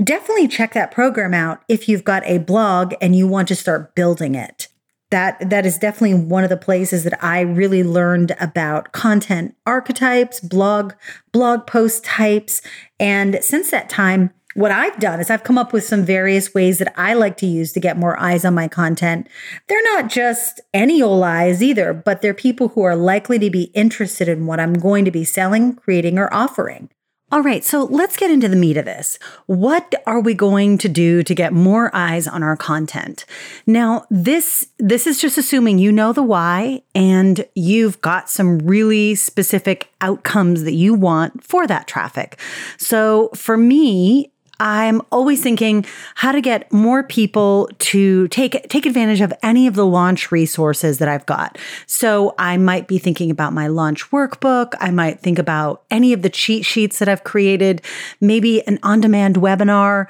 definitely 0.02 0.48
check 0.48 0.72
that 0.74 0.90
program 0.90 1.34
out 1.34 1.62
if 1.68 1.88
you've 1.88 2.04
got 2.04 2.22
a 2.24 2.38
blog 2.38 2.94
and 3.00 3.14
you 3.14 3.26
want 3.28 3.48
to 3.48 3.54
start 3.54 3.94
building 3.94 4.34
it. 4.34 4.68
That 5.10 5.48
that 5.48 5.64
is 5.64 5.78
definitely 5.78 6.22
one 6.22 6.44
of 6.44 6.50
the 6.50 6.56
places 6.58 7.04
that 7.04 7.22
I 7.24 7.40
really 7.40 7.82
learned 7.82 8.36
about 8.40 8.92
content 8.92 9.54
archetypes, 9.64 10.38
blog 10.38 10.92
blog 11.32 11.66
post 11.66 12.04
types, 12.04 12.60
and 13.00 13.38
since 13.40 13.70
that 13.70 13.88
time 13.88 14.32
what 14.58 14.72
I've 14.72 14.98
done 14.98 15.20
is 15.20 15.30
I've 15.30 15.44
come 15.44 15.56
up 15.56 15.72
with 15.72 15.84
some 15.84 16.04
various 16.04 16.52
ways 16.52 16.78
that 16.78 16.92
I 16.98 17.14
like 17.14 17.36
to 17.36 17.46
use 17.46 17.72
to 17.72 17.80
get 17.80 17.96
more 17.96 18.18
eyes 18.18 18.44
on 18.44 18.54
my 18.54 18.66
content. 18.66 19.28
They're 19.68 19.94
not 19.94 20.10
just 20.10 20.60
any 20.74 21.00
old 21.00 21.22
eyes 21.22 21.62
either, 21.62 21.92
but 21.92 22.22
they're 22.22 22.34
people 22.34 22.68
who 22.70 22.82
are 22.82 22.96
likely 22.96 23.38
to 23.38 23.50
be 23.50 23.70
interested 23.72 24.28
in 24.28 24.46
what 24.46 24.58
I'm 24.58 24.72
going 24.72 25.04
to 25.04 25.12
be 25.12 25.22
selling, 25.22 25.76
creating, 25.76 26.18
or 26.18 26.32
offering. 26.34 26.90
All 27.30 27.42
right, 27.42 27.62
so 27.62 27.84
let's 27.84 28.16
get 28.16 28.32
into 28.32 28.48
the 28.48 28.56
meat 28.56 28.78
of 28.78 28.86
this. 28.86 29.18
What 29.46 29.94
are 30.06 30.18
we 30.18 30.34
going 30.34 30.78
to 30.78 30.88
do 30.88 31.22
to 31.22 31.34
get 31.34 31.52
more 31.52 31.94
eyes 31.94 32.26
on 32.26 32.42
our 32.42 32.56
content? 32.56 33.26
Now, 33.64 34.06
this 34.10 34.66
this 34.78 35.06
is 35.06 35.20
just 35.20 35.38
assuming 35.38 35.78
you 35.78 35.92
know 35.92 36.12
the 36.12 36.22
why 36.22 36.82
and 36.96 37.46
you've 37.54 38.00
got 38.00 38.28
some 38.30 38.58
really 38.60 39.14
specific 39.14 39.90
outcomes 40.00 40.64
that 40.64 40.72
you 40.72 40.94
want 40.94 41.44
for 41.44 41.66
that 41.66 41.86
traffic. 41.86 42.40
So, 42.78 43.28
for 43.34 43.58
me, 43.58 44.32
I'm 44.60 45.02
always 45.12 45.42
thinking 45.42 45.86
how 46.16 46.32
to 46.32 46.40
get 46.40 46.72
more 46.72 47.02
people 47.04 47.70
to 47.78 48.26
take 48.28 48.68
take 48.68 48.86
advantage 48.86 49.20
of 49.20 49.32
any 49.42 49.66
of 49.66 49.74
the 49.74 49.86
launch 49.86 50.32
resources 50.32 50.98
that 50.98 51.08
I've 51.08 51.26
got. 51.26 51.58
So 51.86 52.34
I 52.38 52.56
might 52.56 52.88
be 52.88 52.98
thinking 52.98 53.30
about 53.30 53.52
my 53.52 53.68
launch 53.68 54.10
workbook, 54.10 54.74
I 54.80 54.90
might 54.90 55.20
think 55.20 55.38
about 55.38 55.84
any 55.90 56.12
of 56.12 56.22
the 56.22 56.30
cheat 56.30 56.64
sheets 56.64 56.98
that 56.98 57.08
I've 57.08 57.24
created, 57.24 57.82
maybe 58.20 58.66
an 58.66 58.78
on-demand 58.82 59.36
webinar. 59.36 60.06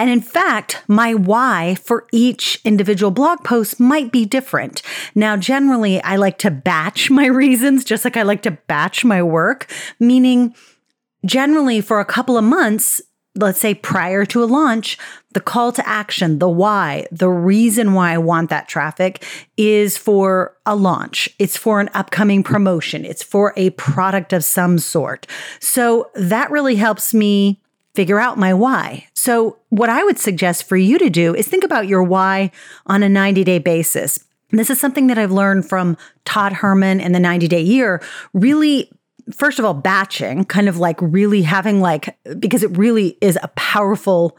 And 0.00 0.10
in 0.10 0.20
fact, 0.20 0.82
my 0.86 1.14
why 1.14 1.74
for 1.82 2.06
each 2.12 2.60
individual 2.64 3.10
blog 3.10 3.42
post 3.42 3.80
might 3.80 4.12
be 4.12 4.24
different. 4.24 4.80
Now, 5.14 5.36
generally, 5.36 6.00
I 6.02 6.16
like 6.16 6.38
to 6.38 6.52
batch 6.52 7.10
my 7.10 7.26
reasons, 7.44 7.84
just 7.84 8.04
like 8.04 8.16
I 8.16 8.22
like 8.22 8.42
to 8.42 8.52
batch 8.52 9.04
my 9.04 9.22
work, 9.22 9.68
meaning 9.98 10.54
generally 11.24 11.80
for 11.80 11.98
a 11.98 12.04
couple 12.04 12.38
of 12.38 12.44
months, 12.44 13.00
let's 13.38 13.60
say 13.60 13.74
prior 13.74 14.24
to 14.26 14.42
a 14.42 14.46
launch, 14.46 14.98
the 15.32 15.40
call 15.40 15.72
to 15.72 15.88
action, 15.88 16.38
the 16.38 16.48
why, 16.48 17.06
the 17.12 17.30
reason 17.30 17.94
why 17.94 18.12
I 18.12 18.18
want 18.18 18.50
that 18.50 18.68
traffic 18.68 19.24
is 19.56 19.96
for 19.96 20.56
a 20.66 20.74
launch. 20.74 21.28
It's 21.38 21.56
for 21.56 21.80
an 21.80 21.90
upcoming 21.94 22.42
promotion. 22.42 23.04
It's 23.04 23.22
for 23.22 23.52
a 23.56 23.70
product 23.70 24.32
of 24.32 24.44
some 24.44 24.78
sort. 24.78 25.26
So 25.60 26.10
that 26.14 26.50
really 26.50 26.76
helps 26.76 27.14
me 27.14 27.60
figure 27.94 28.20
out 28.20 28.38
my 28.38 28.54
why. 28.54 29.06
So, 29.14 29.58
what 29.70 29.90
I 29.90 30.04
would 30.04 30.18
suggest 30.18 30.64
for 30.64 30.76
you 30.76 30.98
to 30.98 31.10
do 31.10 31.34
is 31.34 31.48
think 31.48 31.64
about 31.64 31.88
your 31.88 32.02
why 32.02 32.52
on 32.86 33.02
a 33.02 33.08
90 33.08 33.44
day 33.44 33.58
basis. 33.58 34.24
And 34.50 34.58
this 34.58 34.70
is 34.70 34.80
something 34.80 35.08
that 35.08 35.18
I've 35.18 35.32
learned 35.32 35.68
from 35.68 35.96
Todd 36.24 36.52
Herman 36.52 37.00
in 37.00 37.12
the 37.12 37.20
90 37.20 37.48
day 37.48 37.60
year, 37.60 38.00
really 38.32 38.90
first 39.32 39.58
of 39.58 39.64
all 39.64 39.74
batching 39.74 40.44
kind 40.44 40.68
of 40.68 40.78
like 40.78 41.00
really 41.00 41.42
having 41.42 41.80
like 41.80 42.16
because 42.38 42.62
it 42.62 42.76
really 42.76 43.18
is 43.20 43.38
a 43.42 43.48
powerful 43.48 44.36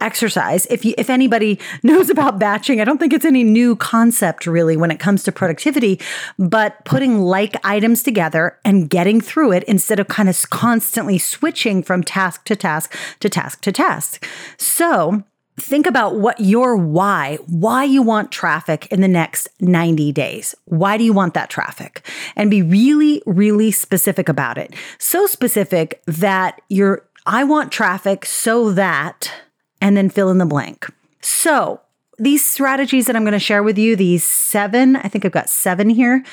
exercise. 0.00 0.66
If 0.66 0.84
you, 0.84 0.94
if 0.96 1.10
anybody 1.10 1.58
knows 1.82 2.10
about 2.10 2.38
batching, 2.38 2.80
I 2.80 2.84
don't 2.84 2.98
think 2.98 3.12
it's 3.12 3.24
any 3.24 3.44
new 3.44 3.76
concept 3.76 4.46
really 4.46 4.76
when 4.76 4.90
it 4.90 5.00
comes 5.00 5.22
to 5.24 5.32
productivity, 5.32 6.00
but 6.38 6.84
putting 6.84 7.20
like 7.20 7.56
items 7.64 8.02
together 8.02 8.58
and 8.64 8.88
getting 8.88 9.20
through 9.20 9.52
it 9.52 9.64
instead 9.64 9.98
of 9.98 10.08
kind 10.08 10.28
of 10.28 10.50
constantly 10.50 11.18
switching 11.18 11.82
from 11.82 12.02
task 12.02 12.44
to 12.44 12.56
task 12.56 12.94
to 13.20 13.28
task 13.28 13.60
to 13.62 13.72
task. 13.72 14.26
So, 14.56 15.24
think 15.60 15.86
about 15.86 16.16
what 16.16 16.40
your 16.40 16.76
why, 16.76 17.38
why 17.46 17.84
you 17.84 18.02
want 18.02 18.32
traffic 18.32 18.86
in 18.86 19.00
the 19.00 19.08
next 19.08 19.48
90 19.60 20.12
days. 20.12 20.54
Why 20.66 20.96
do 20.96 21.04
you 21.04 21.12
want 21.12 21.34
that 21.34 21.50
traffic? 21.50 22.06
And 22.36 22.50
be 22.50 22.62
really, 22.62 23.22
really 23.26 23.70
specific 23.70 24.28
about 24.28 24.58
it. 24.58 24.74
So 24.98 25.26
specific 25.26 26.02
that 26.06 26.60
you're, 26.68 27.04
I 27.26 27.44
want 27.44 27.72
traffic 27.72 28.24
so 28.24 28.72
that 28.72 29.32
and 29.80 29.96
then 29.96 30.10
fill 30.10 30.30
in 30.30 30.38
the 30.38 30.46
blank. 30.46 30.92
So, 31.20 31.80
these 32.20 32.44
strategies 32.44 33.06
that 33.06 33.14
I'm 33.14 33.22
going 33.22 33.32
to 33.32 33.38
share 33.38 33.62
with 33.62 33.78
you, 33.78 33.94
these 33.94 34.24
seven, 34.24 34.96
I 34.96 35.06
think 35.06 35.24
I've 35.24 35.30
got 35.30 35.48
seven 35.48 35.88
here, 35.88 36.24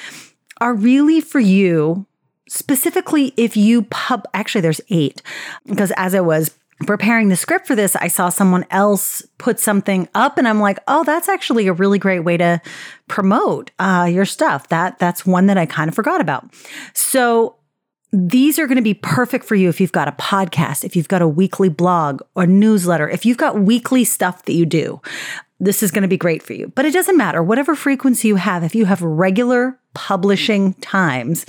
are 0.59 0.73
really 0.73 1.21
for 1.21 1.39
you 1.39 2.07
specifically 2.47 3.33
if 3.37 3.57
you 3.57 3.83
pub 3.83 4.25
actually 4.33 4.61
there's 4.61 4.81
eight 4.89 5.21
because 5.65 5.91
as 5.97 6.13
I 6.13 6.19
was 6.19 6.55
preparing 6.81 7.29
the 7.29 7.35
script 7.35 7.67
for 7.67 7.75
this, 7.75 7.95
I 7.95 8.07
saw 8.07 8.29
someone 8.29 8.65
else 8.69 9.25
put 9.37 9.59
something 9.59 10.09
up, 10.13 10.37
and 10.37 10.47
I'm 10.47 10.59
like, 10.59 10.79
"Oh, 10.87 11.03
that's 11.03 11.29
actually 11.29 11.67
a 11.67 11.73
really 11.73 11.99
great 11.99 12.21
way 12.21 12.37
to 12.37 12.61
promote 13.07 13.71
uh, 13.79 14.07
your 14.11 14.25
stuff." 14.25 14.67
That 14.69 14.99
that's 14.99 15.25
one 15.25 15.47
that 15.47 15.57
I 15.57 15.65
kind 15.65 15.87
of 15.87 15.95
forgot 15.95 16.21
about. 16.21 16.53
So 16.93 17.55
these 18.11 18.59
are 18.59 18.67
going 18.67 18.77
to 18.77 18.81
be 18.81 18.93
perfect 18.93 19.45
for 19.45 19.55
you 19.55 19.69
if 19.69 19.81
you've 19.81 19.91
got 19.91 20.07
a 20.07 20.13
podcast, 20.13 20.83
if 20.83 20.95
you've 20.95 21.07
got 21.07 21.21
a 21.21 21.27
weekly 21.27 21.69
blog 21.69 22.21
or 22.35 22.47
newsletter, 22.47 23.09
if 23.09 23.25
you've 23.25 23.37
got 23.37 23.59
weekly 23.59 24.03
stuff 24.03 24.43
that 24.45 24.53
you 24.53 24.65
do. 24.65 25.01
This 25.59 25.81
is 25.81 25.89
going 25.89 26.01
to 26.01 26.09
be 26.09 26.17
great 26.17 26.43
for 26.43 26.51
you. 26.51 26.71
But 26.75 26.85
it 26.85 26.93
doesn't 26.93 27.15
matter, 27.15 27.41
whatever 27.41 27.75
frequency 27.75 28.27
you 28.27 28.35
have, 28.35 28.63
if 28.63 28.75
you 28.75 28.85
have 28.85 29.01
regular 29.01 29.79
publishing 29.93 30.73
times, 30.75 31.45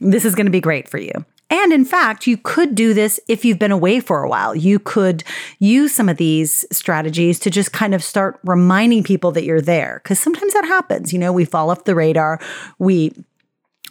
this 0.00 0.24
is 0.24 0.34
going 0.34 0.46
to 0.46 0.52
be 0.52 0.60
great 0.60 0.88
for 0.88 0.98
you. 0.98 1.12
And 1.50 1.72
in 1.72 1.84
fact, 1.84 2.26
you 2.26 2.36
could 2.36 2.74
do 2.74 2.94
this 2.94 3.20
if 3.28 3.44
you've 3.44 3.58
been 3.58 3.70
away 3.70 4.00
for 4.00 4.22
a 4.22 4.28
while. 4.28 4.54
You 4.54 4.78
could 4.78 5.22
use 5.58 5.94
some 5.94 6.08
of 6.08 6.16
these 6.16 6.64
strategies 6.72 7.38
to 7.40 7.50
just 7.50 7.72
kind 7.72 7.94
of 7.94 8.02
start 8.02 8.40
reminding 8.44 9.02
people 9.02 9.30
that 9.32 9.44
you're 9.44 9.60
there. 9.60 10.00
Because 10.02 10.18
sometimes 10.18 10.54
that 10.54 10.64
happens. 10.64 11.12
You 11.12 11.18
know, 11.18 11.32
we 11.32 11.44
fall 11.44 11.70
off 11.70 11.84
the 11.84 11.94
radar. 11.94 12.40
We 12.78 13.12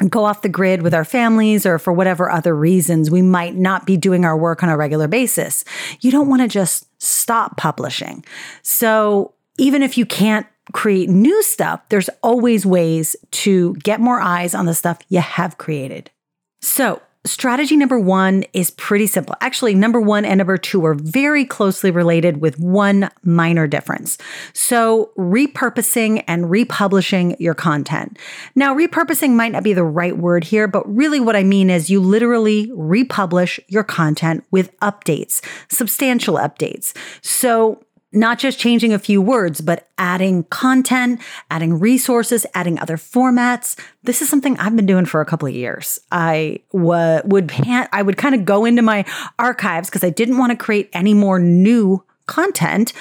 go 0.10 0.26
off 0.26 0.42
the 0.42 0.50
grid 0.50 0.82
with 0.82 0.94
our 0.94 1.06
families 1.06 1.66
or 1.66 1.78
for 1.78 1.94
whatever 1.94 2.30
other 2.30 2.56
reasons 2.56 3.12
we 3.12 3.22
might 3.22 3.56
not 3.56 3.86
be 3.86 3.96
doing 3.96 4.26
our 4.26 4.36
work 4.36 4.64
on 4.64 4.70
a 4.70 4.78
regular 4.78 5.08
basis. 5.08 5.64
You 6.02 6.12
don't 6.12 6.30
want 6.30 6.42
to 6.42 6.48
just 6.48 6.88
stop 7.02 7.58
publishing. 7.58 8.26
So 8.64 9.34
even 9.60 9.84
if 9.84 9.98
you 9.98 10.06
can't 10.06 10.48
create 10.72 11.10
new 11.10 11.44
stuff, 11.44 11.82
there's 11.90 12.10
always 12.24 12.66
ways 12.66 13.16
to 13.32 13.76
get 13.76 14.00
more 14.00 14.20
eyes 14.20 14.56
on 14.56 14.66
the 14.66 14.74
stuff 14.74 15.00
you 15.10 15.20
have 15.20 15.58
created. 15.58 16.10
So 16.62 17.02
Strategy 17.26 17.78
number 17.78 17.98
one 17.98 18.44
is 18.52 18.72
pretty 18.72 19.08
simple. 19.08 19.34
Actually, 19.40 19.76
number 19.76 20.02
one 20.02 20.26
and 20.26 20.40
number 20.40 20.58
two 20.58 20.86
are 20.86 20.94
very 20.94 21.46
closely 21.46 21.90
related 21.90 22.42
with 22.42 22.60
one 22.60 23.10
minor 23.24 23.66
difference. 23.66 24.18
So, 24.52 25.12
repurposing 25.18 26.26
and 26.28 26.52
republishing 26.52 27.38
your 27.40 27.54
content. 27.54 28.20
Now, 28.56 28.76
repurposing 28.76 29.36
might 29.36 29.54
not 29.54 29.64
be 29.64 29.72
the 29.72 29.86
right 29.86 30.18
word 30.18 30.44
here, 30.44 30.68
but 30.68 30.84
really 30.94 31.22
what 31.22 31.38
I 31.38 31.44
mean 31.44 31.70
is 31.70 31.90
you 31.90 32.02
literally 32.02 32.70
republish 32.76 33.58
your 33.70 33.84
content 33.84 34.44
with 34.52 34.78
updates, 34.80 35.42
substantial 35.70 36.36
updates. 36.36 36.94
So, 37.22 37.83
not 38.14 38.40
just 38.40 38.60
changing 38.60 38.94
a 38.94 39.00
few 39.00 39.22
words, 39.22 39.60
but 39.60 39.88
adding 39.98 40.44
content, 40.46 41.20
adding 41.50 41.80
resources, 41.80 42.46
adding 42.54 42.80
other 42.80 42.96
formats. 42.96 43.78
This 44.04 44.22
is 44.22 44.30
something 44.30 44.58
I've 44.58 44.76
been 44.76 44.86
doing 44.86 45.06
for 45.06 45.20
a 45.20 45.26
couple 45.26 45.48
of 45.48 45.54
years. 45.54 46.00
I 46.12 46.60
w- 46.72 47.22
would 47.26 47.52
I 47.92 48.02
would 48.02 48.18
kind 48.18 48.36
of 48.36 48.46
go 48.46 48.66
into 48.66 48.82
my 48.82 49.04
archives 49.40 49.90
because 49.90 50.04
I 50.04 50.10
didn't 50.10 50.38
want 50.38 50.52
to 50.52 50.56
create 50.56 50.90
any 50.94 51.14
more 51.14 51.40
new 51.40 52.04
content, 52.28 52.94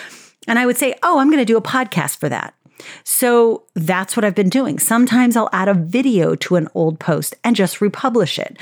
and 0.49 0.59
I 0.59 0.67
would 0.67 0.77
say, 0.77 0.95
"Oh, 1.03 1.19
I'm 1.19 1.29
going 1.29 1.39
to 1.39 1.45
do 1.45 1.57
a 1.57 1.63
podcast 1.63 2.17
for 2.17 2.29
that." 2.29 2.55
So 3.05 3.65
that's 3.75 4.17
what 4.17 4.25
I've 4.25 4.35
been 4.35 4.49
doing. 4.49 4.79
Sometimes 4.79 5.37
I'll 5.37 5.51
add 5.53 5.69
a 5.69 5.75
video 5.75 6.35
to 6.37 6.57
an 6.57 6.69
old 6.75 6.99
post 6.99 7.35
and 7.45 7.55
just 7.55 7.81
republish 7.81 8.39
it. 8.39 8.59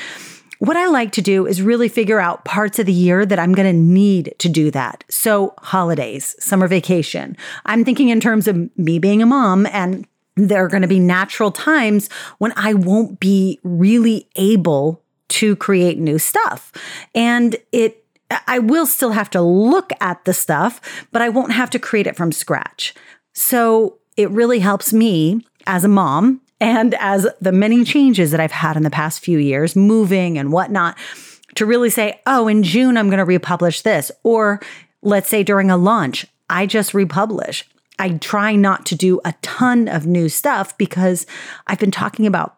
What 0.61 0.77
I 0.77 0.89
like 0.89 1.13
to 1.13 1.23
do 1.23 1.47
is 1.47 1.63
really 1.63 1.89
figure 1.89 2.21
out 2.21 2.45
parts 2.45 2.79
of 2.79 2.85
the 2.85 2.93
year 2.93 3.25
that 3.25 3.39
I'm 3.39 3.55
going 3.55 3.67
to 3.67 3.83
need 3.83 4.35
to 4.41 4.49
do 4.51 4.71
that. 4.73 5.05
So, 5.09 5.55
holidays, 5.57 6.37
summer 6.39 6.69
vacation. 6.69 7.35
I'm 7.65 7.83
thinking 7.83 8.11
in 8.11 8.21
terms 8.21 8.47
of 8.47 8.69
me 8.77 8.99
being 8.99 9.23
a 9.23 9.27
mom 9.27 9.65
and 9.73 10.07
there 10.37 10.63
are 10.63 10.69
going 10.69 10.83
to 10.83 10.89
be 10.89 10.99
natural 10.99 11.51
times 11.51 12.11
when 12.37 12.53
I 12.57 12.75
won't 12.75 13.21
be 13.21 13.59
really 13.63 14.29
able 14.37 15.03
to 15.31 15.57
create 15.57 15.99
new 15.99 16.19
stuff. 16.19 16.73
And 17.15 17.57
it 17.73 18.05
I 18.47 18.59
will 18.59 18.87
still 18.87 19.13
have 19.13 19.31
to 19.31 19.41
look 19.41 19.93
at 19.99 20.27
the 20.27 20.35
stuff, 20.35 21.07
but 21.11 21.23
I 21.23 21.31
won't 21.31 21.53
have 21.53 21.71
to 21.71 21.79
create 21.79 22.07
it 22.07 22.17
from 22.17 22.33
scratch. 22.33 22.95
So, 23.33 23.97
it 24.19 24.29
really 24.29 24.59
helps 24.59 24.93
me 24.93 25.43
as 25.67 25.85
a 25.85 25.89
mom 25.89 26.43
and 26.61 26.95
as 26.95 27.27
the 27.41 27.53
many 27.53 27.85
changes 27.85 28.31
that 28.31 28.41
I've 28.41 28.53
had 28.53 28.77
in 28.77 28.83
the 28.83 28.91
past 28.91 29.21
few 29.21 29.39
years, 29.39 29.75
moving 29.75 30.39
and 30.39 30.53
whatnot, 30.53 30.99
to 31.55 31.67
really 31.67 31.91
say, 31.91 32.21
oh, 32.27 32.49
in 32.49 32.63
June, 32.63 32.97
I'm 32.97 33.09
going 33.09 33.19
to 33.19 33.25
republish 33.25 33.83
this. 33.83 34.13
Or 34.23 34.61
let's 35.03 35.29
say 35.29 35.43
during 35.43 35.71
a 35.71 35.77
launch, 35.77 36.27
I 36.49 36.67
just 36.67 36.95
republish. 36.95 37.65
I 37.99 38.11
try 38.11 38.55
not 38.57 38.87
to 38.87 38.95
do 38.95 39.21
a 39.25 39.35
ton 39.43 39.89
of 39.89 40.07
new 40.07 40.29
stuff 40.29 40.77
because 40.79 41.27
I've 41.67 41.79
been 41.79 41.91
talking 41.91 42.27
about 42.27 42.57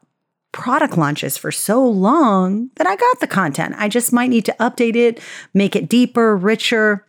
product 0.53 0.99
launches 0.99 1.37
for 1.39 1.51
so 1.51 1.85
long 1.87 2.71
that 2.77 2.87
I 2.87 2.95
got 2.95 3.21
the 3.21 3.27
content. 3.27 3.75
I 3.79 3.89
just 3.89 4.13
might 4.13 4.29
need 4.29 4.45
to 4.45 4.57
update 4.61 4.97
it, 4.97 5.21
make 5.55 5.75
it 5.75 5.89
deeper, 5.89 6.37
richer, 6.37 7.07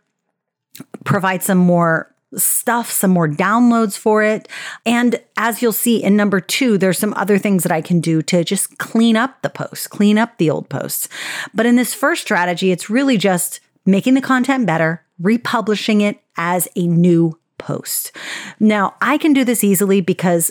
provide 1.04 1.42
some 1.42 1.58
more 1.58 2.13
stuff, 2.36 2.90
some 2.90 3.10
more 3.10 3.28
downloads 3.28 3.96
for 3.96 4.22
it. 4.22 4.48
And 4.84 5.20
as 5.36 5.62
you'll 5.62 5.72
see 5.72 6.02
in 6.02 6.16
number 6.16 6.40
two, 6.40 6.78
there's 6.78 6.98
some 6.98 7.14
other 7.14 7.38
things 7.38 7.62
that 7.62 7.72
I 7.72 7.80
can 7.80 8.00
do 8.00 8.22
to 8.22 8.44
just 8.44 8.78
clean 8.78 9.16
up 9.16 9.42
the 9.42 9.50
posts, 9.50 9.86
clean 9.86 10.18
up 10.18 10.38
the 10.38 10.50
old 10.50 10.68
posts. 10.68 11.08
But 11.52 11.66
in 11.66 11.76
this 11.76 11.94
first 11.94 12.22
strategy, 12.22 12.70
it's 12.72 12.90
really 12.90 13.16
just 13.16 13.60
making 13.86 14.14
the 14.14 14.20
content 14.20 14.66
better, 14.66 15.04
republishing 15.20 16.00
it 16.00 16.20
as 16.36 16.68
a 16.76 16.86
new 16.86 17.38
post. 17.58 18.12
Now, 18.58 18.94
I 19.00 19.18
can 19.18 19.32
do 19.32 19.44
this 19.44 19.62
easily 19.62 20.00
because 20.00 20.50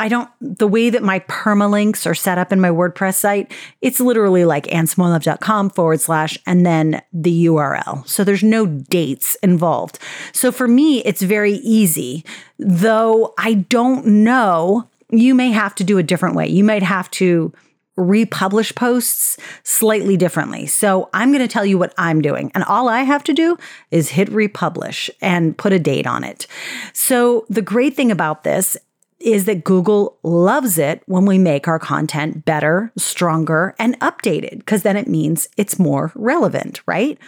I 0.00 0.08
don't, 0.08 0.28
the 0.40 0.66
way 0.66 0.90
that 0.90 1.02
my 1.02 1.20
permalinks 1.20 2.06
are 2.06 2.14
set 2.14 2.38
up 2.38 2.52
in 2.52 2.60
my 2.60 2.70
WordPress 2.70 3.14
site, 3.14 3.52
it's 3.80 4.00
literally 4.00 4.44
like 4.44 4.66
annesamoilov.com 4.66 5.70
forward 5.70 6.00
slash 6.00 6.38
and 6.46 6.66
then 6.66 7.02
the 7.12 7.46
URL. 7.46 8.06
So 8.08 8.24
there's 8.24 8.42
no 8.42 8.66
dates 8.66 9.36
involved. 9.36 9.98
So 10.32 10.50
for 10.50 10.66
me, 10.66 11.04
it's 11.04 11.22
very 11.22 11.54
easy, 11.54 12.24
though 12.58 13.34
I 13.38 13.54
don't 13.54 14.06
know. 14.06 14.88
You 15.10 15.34
may 15.34 15.52
have 15.52 15.74
to 15.76 15.84
do 15.84 15.98
a 15.98 16.02
different 16.02 16.34
way. 16.34 16.48
You 16.48 16.64
might 16.64 16.82
have 16.82 17.10
to 17.12 17.52
republish 17.96 18.74
posts 18.74 19.36
slightly 19.64 20.16
differently. 20.16 20.66
So 20.66 21.10
I'm 21.12 21.30
going 21.30 21.46
to 21.46 21.52
tell 21.52 21.66
you 21.66 21.76
what 21.76 21.92
I'm 21.98 22.22
doing. 22.22 22.50
And 22.54 22.64
all 22.64 22.88
I 22.88 23.02
have 23.02 23.22
to 23.24 23.34
do 23.34 23.58
is 23.90 24.08
hit 24.08 24.30
republish 24.30 25.10
and 25.20 25.56
put 25.56 25.72
a 25.72 25.78
date 25.78 26.06
on 26.06 26.24
it. 26.24 26.46
So 26.94 27.44
the 27.50 27.62
great 27.62 27.94
thing 27.94 28.10
about 28.10 28.44
this 28.44 28.76
is 29.22 29.44
that 29.46 29.64
Google 29.64 30.18
loves 30.22 30.78
it 30.78 31.02
when 31.06 31.24
we 31.24 31.38
make 31.38 31.68
our 31.68 31.78
content 31.78 32.44
better, 32.44 32.92
stronger, 32.96 33.74
and 33.78 33.98
updated, 34.00 34.58
because 34.58 34.82
then 34.82 34.96
it 34.96 35.08
means 35.08 35.48
it's 35.56 35.78
more 35.78 36.12
relevant, 36.14 36.80
right? 36.86 37.18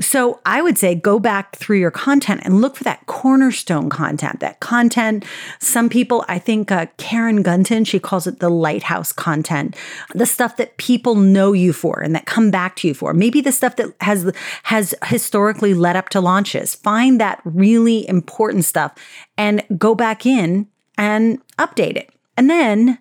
So 0.00 0.40
I 0.44 0.60
would 0.60 0.76
say 0.76 0.94
go 0.94 1.20
back 1.20 1.56
through 1.56 1.78
your 1.78 1.90
content 1.90 2.40
and 2.44 2.60
look 2.60 2.76
for 2.76 2.84
that 2.84 3.06
cornerstone 3.06 3.88
content, 3.88 4.40
that 4.40 4.60
content. 4.60 5.24
Some 5.60 5.88
people, 5.88 6.24
I 6.28 6.38
think 6.38 6.72
uh, 6.72 6.86
Karen 6.96 7.42
Gunton, 7.42 7.84
she 7.84 8.00
calls 8.00 8.26
it 8.26 8.40
the 8.40 8.48
lighthouse 8.48 9.12
content, 9.12 9.76
the 10.14 10.26
stuff 10.26 10.56
that 10.56 10.76
people 10.78 11.14
know 11.14 11.52
you 11.52 11.72
for 11.72 12.00
and 12.00 12.14
that 12.14 12.26
come 12.26 12.50
back 12.50 12.76
to 12.76 12.88
you 12.88 12.94
for. 12.94 13.14
Maybe 13.14 13.40
the 13.40 13.52
stuff 13.52 13.76
that 13.76 13.94
has 14.00 14.32
has 14.64 14.94
historically 15.06 15.74
led 15.74 15.96
up 15.96 16.08
to 16.10 16.20
launches. 16.20 16.74
Find 16.74 17.20
that 17.20 17.40
really 17.44 18.08
important 18.08 18.64
stuff 18.64 18.94
and 19.38 19.62
go 19.78 19.94
back 19.94 20.26
in 20.26 20.66
and 20.98 21.40
update 21.58 21.96
it 21.96 22.10
and 22.36 22.48
then 22.48 22.98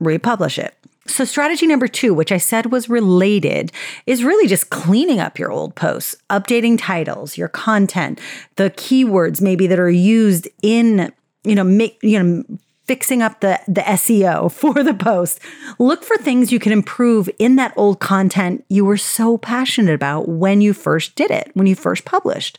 republish 0.00 0.58
it. 0.58 0.74
So, 1.08 1.24
strategy 1.24 1.66
number 1.66 1.86
two, 1.86 2.12
which 2.12 2.32
I 2.32 2.36
said 2.36 2.72
was 2.72 2.88
related, 2.88 3.70
is 4.06 4.24
really 4.24 4.48
just 4.48 4.70
cleaning 4.70 5.20
up 5.20 5.38
your 5.38 5.52
old 5.52 5.74
posts, 5.76 6.16
updating 6.30 6.76
titles, 6.80 7.38
your 7.38 7.48
content, 7.48 8.20
the 8.56 8.70
keywords 8.70 9.40
maybe 9.40 9.66
that 9.68 9.78
are 9.78 9.90
used 9.90 10.48
in, 10.62 11.12
you 11.44 11.54
know, 11.54 11.62
make, 11.62 11.98
you 12.02 12.20
know, 12.20 12.44
fixing 12.86 13.22
up 13.22 13.40
the, 13.40 13.60
the 13.68 13.82
SEO 13.82 14.50
for 14.52 14.82
the 14.82 14.94
post. 14.94 15.40
Look 15.78 16.02
for 16.02 16.16
things 16.16 16.52
you 16.52 16.58
can 16.58 16.72
improve 16.72 17.28
in 17.38 17.56
that 17.56 17.74
old 17.76 18.00
content 18.00 18.64
you 18.68 18.84
were 18.84 18.96
so 18.96 19.38
passionate 19.38 19.94
about 19.94 20.28
when 20.28 20.60
you 20.60 20.72
first 20.72 21.14
did 21.14 21.30
it, 21.30 21.50
when 21.54 21.66
you 21.66 21.74
first 21.74 22.04
published. 22.04 22.58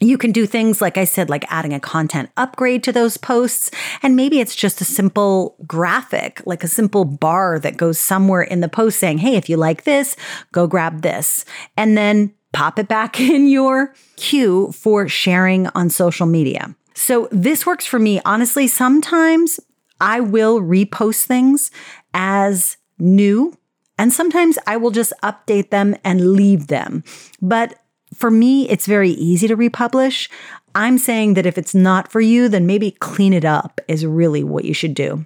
You 0.00 0.18
can 0.18 0.32
do 0.32 0.44
things, 0.44 0.80
like 0.80 0.98
I 0.98 1.04
said, 1.04 1.30
like 1.30 1.50
adding 1.50 1.72
a 1.72 1.80
content 1.80 2.30
upgrade 2.36 2.82
to 2.84 2.92
those 2.92 3.16
posts. 3.16 3.70
And 4.02 4.16
maybe 4.16 4.40
it's 4.40 4.56
just 4.56 4.80
a 4.80 4.84
simple 4.84 5.56
graphic, 5.66 6.42
like 6.46 6.64
a 6.64 6.68
simple 6.68 7.04
bar 7.04 7.58
that 7.60 7.76
goes 7.76 7.98
somewhere 8.00 8.42
in 8.42 8.60
the 8.60 8.68
post 8.68 8.98
saying, 8.98 9.18
hey, 9.18 9.36
if 9.36 9.48
you 9.48 9.56
like 9.56 9.84
this, 9.84 10.16
go 10.52 10.66
grab 10.66 11.02
this. 11.02 11.44
And 11.76 11.96
then 11.96 12.34
pop 12.52 12.78
it 12.78 12.88
back 12.88 13.20
in 13.20 13.48
your 13.48 13.94
queue 14.16 14.72
for 14.72 15.08
sharing 15.08 15.68
on 15.68 15.90
social 15.90 16.26
media. 16.26 16.74
So 16.94 17.28
this 17.30 17.64
works 17.66 17.86
for 17.86 17.98
me. 17.98 18.20
Honestly, 18.24 18.66
sometimes 18.68 19.60
I 20.00 20.20
will 20.20 20.60
repost 20.60 21.24
things 21.26 21.70
as 22.12 22.76
new 22.98 23.56
and 23.98 24.12
sometimes 24.12 24.58
I 24.66 24.76
will 24.76 24.90
just 24.90 25.12
update 25.22 25.70
them 25.70 25.96
and 26.04 26.32
leave 26.32 26.66
them. 26.66 27.04
But 27.40 27.78
for 28.14 28.30
me, 28.30 28.68
it's 28.68 28.86
very 28.86 29.10
easy 29.10 29.48
to 29.48 29.56
republish. 29.56 30.28
I'm 30.74 30.98
saying 30.98 31.34
that 31.34 31.46
if 31.46 31.56
it's 31.56 31.74
not 31.74 32.10
for 32.10 32.20
you, 32.20 32.48
then 32.48 32.66
maybe 32.66 32.90
clean 32.90 33.32
it 33.32 33.44
up 33.44 33.80
is 33.86 34.04
really 34.04 34.42
what 34.42 34.64
you 34.64 34.74
should 34.74 34.94
do. 34.94 35.24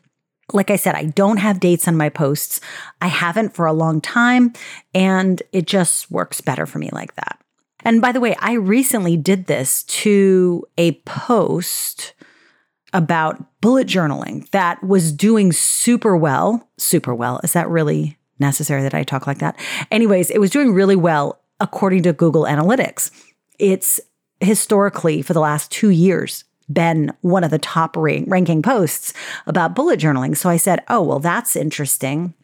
Like 0.53 0.71
I 0.71 0.77
said, 0.77 0.95
I 0.95 1.05
don't 1.05 1.37
have 1.39 1.61
dates 1.61 1.87
on 1.89 1.97
my 1.97 2.09
posts. 2.09 2.61
I 3.01 3.09
haven't 3.09 3.55
for 3.55 3.67
a 3.67 3.73
long 3.73 4.01
time, 4.01 4.53
and 4.95 5.43
it 5.53 5.67
just 5.67 6.11
works 6.11 6.41
better 6.41 6.67
for 6.67 6.79
me 6.79 6.89
like 6.93 7.15
that. 7.17 7.39
And 7.85 8.01
by 8.01 8.13
the 8.13 8.21
way, 8.21 8.35
I 8.41 8.53
recently 8.53 9.17
did 9.17 9.47
this 9.47 9.85
to 9.85 10.65
a 10.77 10.93
post 11.03 12.15
about 12.93 13.61
bullet 13.61 13.87
journaling 13.87 14.49
that 14.51 14.83
was 14.83 15.13
doing 15.13 15.53
super 15.53 16.17
well. 16.17 16.69
Super 16.79 17.15
well. 17.15 17.41
Is 17.45 17.53
that 17.53 17.69
really 17.69 18.19
necessary 18.39 18.83
that 18.83 18.95
I 18.95 19.05
talk 19.05 19.27
like 19.27 19.39
that? 19.39 19.59
Anyways, 19.91 20.31
it 20.31 20.39
was 20.39 20.51
doing 20.51 20.73
really 20.73 20.97
well 20.97 21.41
according 21.61 22.03
to 22.05 22.13
Google 22.13 22.45
Analytics. 22.45 23.11
It's 23.59 24.01
historically, 24.41 25.23
for 25.23 25.33
the 25.33 25.41
last 25.41 25.71
two 25.71 25.91
years, 25.91 26.45
been 26.73 27.13
one 27.23 27.45
of 27.45 27.51
the 27.51 27.59
top 27.59 27.97
ranking 27.97 28.63
posts 28.63 29.15
about 29.47 29.75
bullet 29.75 29.99
journaling. 29.99 30.37
So 30.37 30.49
I 30.49 30.59
said, 30.59 30.85
oh, 30.89 31.03
well, 31.03 31.19
that's 31.19 31.57
interesting. 31.57 32.35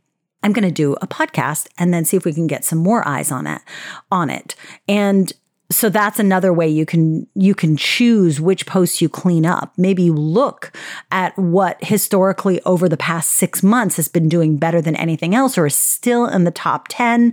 I'm 0.43 0.53
going 0.53 0.69
to 0.69 0.71
do 0.71 0.95
a 0.95 1.07
podcast 1.07 1.69
and 1.79 1.93
then 1.93 2.05
see 2.05 2.17
if 2.17 2.25
we 2.25 2.35
can 2.35 2.47
get 2.47 2.65
some 2.65 2.79
more 2.79 3.07
eyes 3.07 3.31
on 3.31 3.47
it 3.47 3.63
on 4.11 4.31
it. 4.31 4.55
And 4.89 5.33
so 5.71 5.89
that's 5.89 6.19
another 6.19 6.53
way 6.53 6.69
you 6.69 6.85
can 6.85 7.27
you 7.35 7.55
can 7.55 7.77
choose 7.77 8.41
which 8.41 8.67
posts 8.67 9.01
you 9.01 9.09
clean 9.09 9.47
up. 9.47 9.73
Maybe 9.77 10.03
you 10.03 10.15
look 10.15 10.73
at 11.11 11.37
what 11.39 11.83
historically 11.83 12.61
over 12.63 12.89
the 12.89 12.97
past 12.97 13.33
6 13.33 13.63
months 13.63 13.97
has 13.97 14.09
been 14.09 14.29
doing 14.29 14.57
better 14.57 14.81
than 14.81 14.97
anything 14.97 15.35
else 15.35 15.57
or 15.57 15.67
is 15.67 15.75
still 15.75 16.27
in 16.27 16.45
the 16.45 16.51
top 16.51 16.87
10 16.89 17.33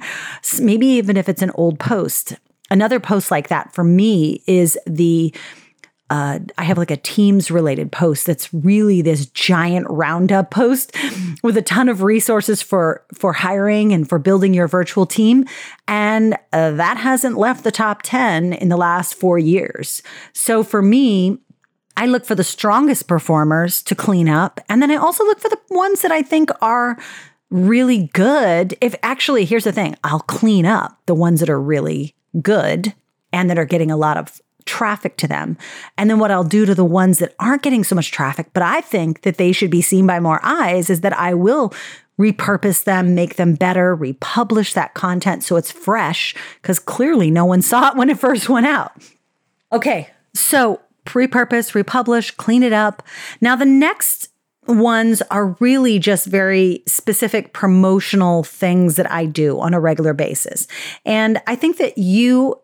maybe 0.60 0.88
even 0.88 1.18
if 1.18 1.28
it's 1.28 1.42
an 1.42 1.52
old 1.56 1.80
post. 1.80 2.36
Another 2.70 3.00
post 3.02 3.32
like 3.32 3.50
that 3.50 3.74
for 3.74 3.84
me 3.84 4.42
is 4.48 4.80
the 4.88 5.34
uh, 6.12 6.40
I 6.58 6.66
have 6.66 6.78
like 6.78 6.92
a 6.92 6.98
Teams 6.98 7.50
related 7.50 7.90
post 7.90 8.26
that's 8.26 8.54
really 8.54 9.02
this 9.02 9.28
giant 9.28 9.88
roundup 9.90 10.52
post 10.52 10.94
with 11.42 11.56
a 11.56 11.62
ton 11.62 11.88
of 11.88 12.04
resources 12.04 12.62
for 12.62 13.06
for 13.14 13.32
hiring 13.32 13.94
and 13.94 14.08
for 14.08 14.20
building 14.20 14.54
your 14.54 14.68
virtual 14.68 15.06
team, 15.06 15.46
and 15.88 16.38
uh, 16.52 16.72
that 16.72 16.98
hasn't 16.98 17.38
left 17.38 17.64
the 17.64 17.72
top 17.72 18.02
ten 18.04 18.52
in 18.52 18.68
the 18.68 18.76
last 18.76 19.16
four 19.16 19.40
years. 19.40 20.04
So 20.34 20.64
for 20.64 20.82
me, 20.82 21.38
I 21.96 22.08
look 22.08 22.26
for 22.26 22.36
the 22.36 22.44
strongest 22.44 23.08
performers 23.08 23.82
to 23.84 23.96
clean 23.96 24.28
up, 24.28 24.60
and 24.68 24.82
then 24.82 24.92
I 24.92 24.98
also 24.98 25.24
look 25.24 25.40
for 25.40 25.50
the 25.50 25.60
ones 25.70 26.02
that 26.02 26.12
I 26.12 26.22
think 26.24 26.50
are 26.62 26.98
really 27.50 28.10
good. 28.14 28.78
If 28.82 28.96
actually, 29.02 29.46
here's 29.46 29.64
the 29.64 29.72
thing, 29.72 29.96
I'll 30.04 30.20
clean 30.20 30.66
up 30.66 31.00
the 31.06 31.16
ones 31.16 31.40
that 31.40 31.50
are 31.50 31.62
really 31.62 32.16
good 32.42 32.94
and 33.32 33.50
that 33.50 33.58
are 33.58 33.66
getting 33.66 33.92
a 33.92 33.98
lot 33.98 34.18
of 34.18 34.42
traffic 34.66 35.18
to 35.18 35.28
them. 35.28 35.58
And 35.98 36.10
then 36.10 36.20
what 36.20 36.32
I'll 36.32 36.44
do 36.44 36.66
to 36.66 36.76
the 36.76 36.86
ones 36.86 37.20
that 37.20 37.36
aren't 37.40 37.64
getting 37.64 37.84
so 37.84 37.96
much 37.96 38.12
traffic, 38.12 38.48
but 38.54 38.64
I 38.64 38.82
think 38.82 39.22
that 39.22 39.38
they 39.38 39.52
should 39.52 39.72
be 39.72 39.82
seen 39.82 40.08
by 40.08 40.20
more 40.20 40.40
eyes, 40.44 40.90
is 40.90 41.02
that 41.02 41.18
I 41.18 41.34
will 41.34 41.74
repurpose 42.20 42.84
them, 42.84 43.16
make 43.16 43.36
them 43.36 43.56
better, 43.56 43.96
republish 43.96 44.74
that 44.74 44.94
content 44.94 45.44
so 45.44 45.56
it's 45.56 45.72
fresh, 45.72 46.36
because 46.62 46.80
clearly 46.80 47.32
no 47.32 47.46
one 47.46 47.62
saw 47.62 47.90
it 47.90 47.98
when 47.98 48.10
it 48.10 48.20
first 48.20 48.50
went 48.50 48.68
out. 48.68 48.92
Okay, 49.72 50.10
so 50.34 50.82
repurpose, 51.06 51.74
republish, 51.74 52.32
clean 52.32 52.64
it 52.64 52.74
up. 52.74 53.04
Now, 53.40 53.56
the 53.56 53.66
next 53.66 54.30
ones 54.68 55.22
are 55.32 55.58
really 55.60 55.98
just 55.98 56.28
very 56.28 56.84
specific 56.88 57.54
promotional 57.54 58.44
things 58.44 58.96
that 58.96 59.12
I 59.12 59.26
do 59.26 59.60
on 59.60 59.74
a 59.74 59.80
regular 59.80 60.14
basis. 60.14 60.68
And 61.06 61.42
I 61.48 61.56
think 61.56 61.78
that 61.78 61.98
you 61.98 62.61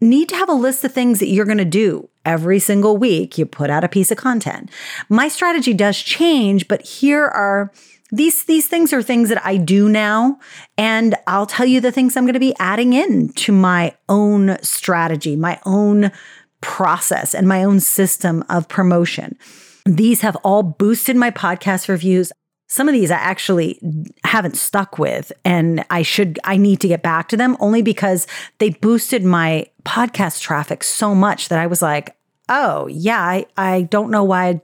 need 0.00 0.28
to 0.28 0.36
have 0.36 0.48
a 0.48 0.54
list 0.54 0.84
of 0.84 0.92
things 0.92 1.20
that 1.20 1.28
you're 1.28 1.44
going 1.44 1.58
to 1.58 1.64
do 1.64 2.08
every 2.24 2.58
single 2.58 2.96
week. 2.96 3.38
You 3.38 3.46
put 3.46 3.70
out 3.70 3.84
a 3.84 3.88
piece 3.88 4.10
of 4.10 4.18
content. 4.18 4.70
My 5.08 5.28
strategy 5.28 5.72
does 5.72 5.98
change, 5.98 6.68
but 6.68 6.82
here 6.82 7.26
are 7.26 7.72
these 8.12 8.44
these 8.44 8.68
things 8.68 8.92
are 8.92 9.02
things 9.02 9.28
that 9.30 9.44
I 9.44 9.56
do 9.56 9.88
now 9.88 10.38
and 10.78 11.16
I'll 11.26 11.46
tell 11.46 11.66
you 11.66 11.80
the 11.80 11.90
things 11.90 12.16
I'm 12.16 12.24
going 12.24 12.34
to 12.34 12.40
be 12.40 12.54
adding 12.60 12.92
in 12.92 13.30
to 13.30 13.52
my 13.52 13.96
own 14.08 14.58
strategy, 14.62 15.34
my 15.34 15.60
own 15.66 16.12
process 16.60 17.34
and 17.34 17.48
my 17.48 17.64
own 17.64 17.80
system 17.80 18.44
of 18.48 18.68
promotion. 18.68 19.36
These 19.84 20.20
have 20.20 20.36
all 20.36 20.62
boosted 20.62 21.16
my 21.16 21.30
podcast 21.30 21.88
reviews. 21.88 22.32
Some 22.68 22.88
of 22.88 22.94
these 22.94 23.10
I 23.10 23.16
actually 23.16 23.78
haven't 24.24 24.56
stuck 24.56 24.98
with 24.98 25.32
and 25.44 25.84
I 25.90 26.02
should 26.02 26.38
I 26.44 26.56
need 26.56 26.80
to 26.80 26.88
get 26.88 27.02
back 27.02 27.28
to 27.28 27.36
them 27.36 27.56
only 27.60 27.82
because 27.82 28.26
they 28.58 28.70
boosted 28.70 29.24
my 29.24 29.66
podcast 29.84 30.40
traffic 30.40 30.82
so 30.82 31.14
much 31.14 31.48
that 31.48 31.58
I 31.58 31.66
was 31.66 31.80
like, 31.80 32.16
"Oh, 32.48 32.86
yeah, 32.88 33.20
I 33.20 33.46
I 33.56 33.82
don't 33.82 34.10
know 34.10 34.24
why 34.24 34.60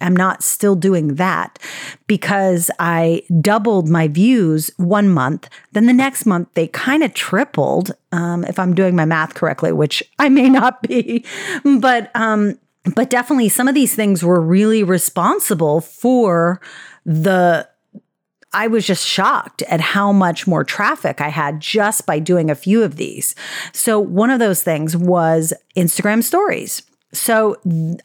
I'm 0.00 0.16
not 0.16 0.42
still 0.42 0.74
doing 0.74 1.16
that 1.16 1.58
because 2.06 2.70
I 2.78 3.22
doubled 3.40 3.88
my 3.88 4.08
views 4.08 4.70
one 4.76 5.08
month. 5.08 5.48
Then 5.72 5.86
the 5.86 5.92
next 5.92 6.26
month, 6.26 6.48
they 6.54 6.68
kind 6.68 7.02
of 7.02 7.14
tripled, 7.14 7.92
um, 8.12 8.44
if 8.44 8.58
I'm 8.58 8.74
doing 8.74 8.96
my 8.96 9.04
math 9.04 9.34
correctly, 9.34 9.72
which 9.72 10.02
I 10.18 10.28
may 10.28 10.48
not 10.48 10.82
be. 10.82 11.24
But 11.64 12.10
um, 12.14 12.58
but 12.94 13.10
definitely 13.10 13.48
some 13.50 13.68
of 13.68 13.74
these 13.74 13.94
things 13.94 14.24
were 14.24 14.40
really 14.40 14.82
responsible 14.82 15.80
for 15.80 16.60
the 17.04 17.68
I 18.52 18.66
was 18.66 18.84
just 18.84 19.06
shocked 19.06 19.62
at 19.62 19.80
how 19.80 20.12
much 20.12 20.46
more 20.46 20.64
traffic 20.64 21.20
I 21.20 21.28
had 21.28 21.60
just 21.60 22.04
by 22.04 22.18
doing 22.18 22.50
a 22.50 22.54
few 22.54 22.82
of 22.82 22.96
these. 22.96 23.34
So, 23.72 24.00
one 24.00 24.30
of 24.30 24.38
those 24.38 24.62
things 24.62 24.96
was 24.96 25.52
Instagram 25.76 26.22
stories. 26.22 26.82
So, 27.12 27.56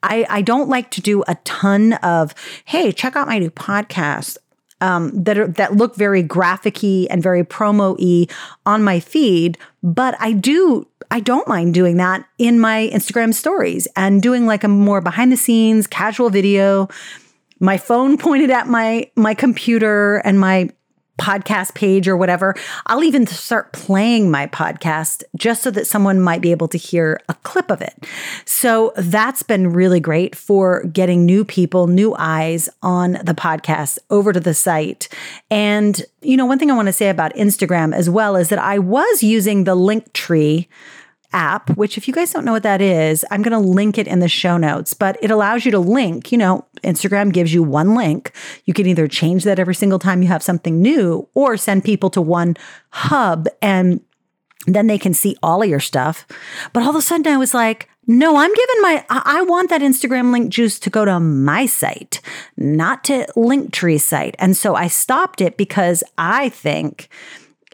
I, 0.04 0.26
I 0.30 0.42
don't 0.42 0.70
like 0.70 0.92
to 0.92 1.02
do 1.02 1.24
a 1.28 1.36
ton 1.46 1.94
of, 1.94 2.36
hey, 2.66 2.92
check 2.92 3.16
out 3.16 3.28
my 3.28 3.40
new 3.40 3.52
podcast. 3.52 4.38
Um, 4.82 5.24
that 5.24 5.38
are, 5.38 5.48
that 5.48 5.78
look 5.78 5.96
very 5.96 6.22
graphicy 6.22 7.08
and 7.10 7.24
very 7.24 7.46
promo 7.46 7.96
y 7.98 8.28
on 8.66 8.84
my 8.84 9.00
feed, 9.00 9.58
but 9.82 10.18
I 10.20 10.34
do 10.34 10.86
I 11.10 11.22
don't 11.22 11.48
mind 11.48 11.74
doing 11.74 11.96
that 11.96 12.26
in 12.38 12.60
my 12.60 12.90
Instagram 12.94 13.34
stories 13.34 13.88
and 13.96 14.22
doing 14.22 14.46
like 14.46 14.66
a 14.66 14.68
more 14.68 15.00
behind 15.00 15.32
the 15.32 15.38
scenes 15.38 15.88
casual 15.88 16.30
video 16.30 16.90
my 17.60 17.78
phone 17.78 18.18
pointed 18.18 18.52
at 18.52 18.68
my 18.68 19.10
my 19.16 19.34
computer 19.34 20.18
and 20.18 20.40
my 20.40 20.70
podcast 21.20 21.74
page 21.76 22.08
or 22.08 22.18
whatever. 22.18 22.56
I'll 22.88 23.04
even 23.04 23.26
start 23.26 23.72
playing 23.72 24.30
my 24.30 24.48
podcast 24.48 25.24
just 25.38 25.64
so 25.64 25.72
that 25.72 25.88
someone 25.88 26.20
might 26.20 26.42
be 26.42 26.52
able 26.52 26.68
to 26.68 26.78
hear 26.78 27.22
a 27.30 27.34
clip 27.36 27.72
of 27.72 27.82
it. 27.82 28.06
So 28.46 28.92
that's 28.98 29.44
been 29.44 29.72
really 29.72 30.00
great 30.00 30.36
for 30.36 30.84
getting 30.88 31.26
new 31.26 31.46
people, 31.46 31.88
new 31.88 32.14
eyes 32.18 32.68
on 32.82 33.14
the 33.24 33.34
podcast 33.34 33.98
over 34.10 34.34
to 34.34 34.40
the 34.40 34.54
site. 34.54 35.08
And, 35.50 36.04
you 36.22 36.36
know, 36.36 36.46
one 36.46 36.60
thing 36.60 36.70
I 36.70 36.76
want 36.76 36.88
to 36.88 36.94
say 36.94 37.10
about 37.10 37.34
Instagram 37.36 37.96
as 37.96 38.10
well 38.10 38.36
is 38.36 38.50
that 38.50 38.60
I 38.60 38.80
was 38.80 39.24
using 39.24 39.64
the 39.64 39.76
Linktree 39.76 40.68
app, 41.32 41.70
which, 41.76 41.98
if 41.98 42.08
you 42.08 42.14
guys 42.14 42.32
don't 42.32 42.46
know 42.46 42.54
what 42.54 42.64
that 42.64 42.82
is, 42.82 43.26
I'm 43.30 43.42
going 43.42 43.52
to 43.52 43.70
link 43.70 43.98
it 43.98 44.08
in 44.08 44.20
the 44.20 44.30
show 44.30 44.58
notes, 44.58 44.94
but 44.94 45.18
it 45.22 45.32
allows 45.32 45.66
you 45.66 45.72
to 45.72 45.80
link. 45.80 46.32
You 46.32 46.38
know, 46.38 46.66
Instagram 46.86 47.34
gives 47.34 47.54
you 47.54 47.64
one 47.64 47.96
link. 47.96 48.32
You 48.66 48.74
can 48.74 48.86
either 48.88 49.08
change 49.08 49.44
that 49.44 49.60
every 49.60 49.76
single 49.76 50.00
time 50.00 50.22
you 50.22 50.28
have 50.30 50.44
something 50.44 50.82
new 50.82 51.28
or 51.34 51.58
send 51.58 51.84
people 51.84 52.10
to 52.12 52.22
one 52.22 52.56
hub 52.92 53.48
and 53.62 54.02
then 54.68 54.88
they 54.88 54.98
can 54.98 55.14
see 55.14 55.36
all 55.44 55.62
of 55.62 55.70
your 55.70 55.80
stuff. 55.80 56.26
But 56.74 56.84
all 56.84 56.90
of 56.90 56.96
a 56.96 57.02
sudden, 57.02 57.28
I 57.28 57.38
was 57.38 57.54
like, 57.54 57.90
No, 58.08 58.38
I'm 58.38 58.54
giving 58.54 58.82
my, 58.82 59.06
I 59.10 59.42
want 59.44 59.70
that 59.70 59.82
Instagram 59.82 60.32
link 60.32 60.50
juice 60.50 60.80
to 60.80 60.90
go 60.90 61.06
to 61.06 61.20
my 61.20 61.66
site, 61.66 62.22
not 62.58 63.04
to 63.06 63.28
Linktree 63.36 64.00
site. 64.00 64.36
And 64.40 64.56
so 64.58 64.76
I 64.76 64.88
stopped 64.88 65.42
it 65.42 65.58
because 65.58 66.04
I 66.18 66.50
think 66.50 67.10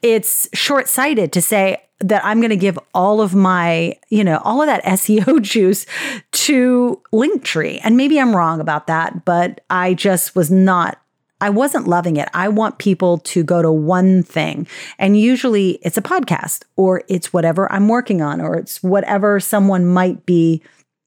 it's 0.02 0.50
short 0.54 0.88
sighted 0.88 1.32
to 1.34 1.42
say, 1.42 1.78
that 2.04 2.26
I'm 2.26 2.40
going 2.40 2.50
to 2.50 2.56
give 2.56 2.80
all 2.94 3.22
of 3.22 3.36
my, 3.36 3.96
you 4.10 4.24
know, 4.24 4.42
all 4.44 4.62
of 4.62 4.68
that 4.68 4.84
SEO 4.86 5.42
juice 5.42 5.86
to 6.32 7.02
Linktree. 7.14 7.80
And 7.84 7.96
maybe 7.96 8.20
I'm 8.20 8.36
wrong 8.36 8.60
about 8.60 8.88
that, 8.88 9.24
but 9.24 9.62
I 9.70 9.94
just 9.94 10.36
was 10.36 10.52
not 10.52 10.98
I 11.44 11.50
wasn't 11.50 11.88
loving 11.88 12.18
it. 12.18 12.30
I 12.36 12.50
want 12.50 12.78
people 12.78 13.18
to 13.18 13.44
go 13.44 13.64
to 13.64 13.72
one 13.72 14.22
thing. 14.22 14.68
And 15.00 15.20
usually 15.20 15.80
it's 15.82 15.98
a 15.98 16.02
podcast 16.02 16.66
or 16.76 17.02
it's 17.08 17.34
whatever 17.34 17.70
I'm 17.72 17.88
working 17.88 18.22
on 18.22 18.40
or 18.40 18.56
it's 18.56 18.84
whatever 18.84 19.40
someone 19.40 19.88
might 19.88 20.24
be 20.28 20.62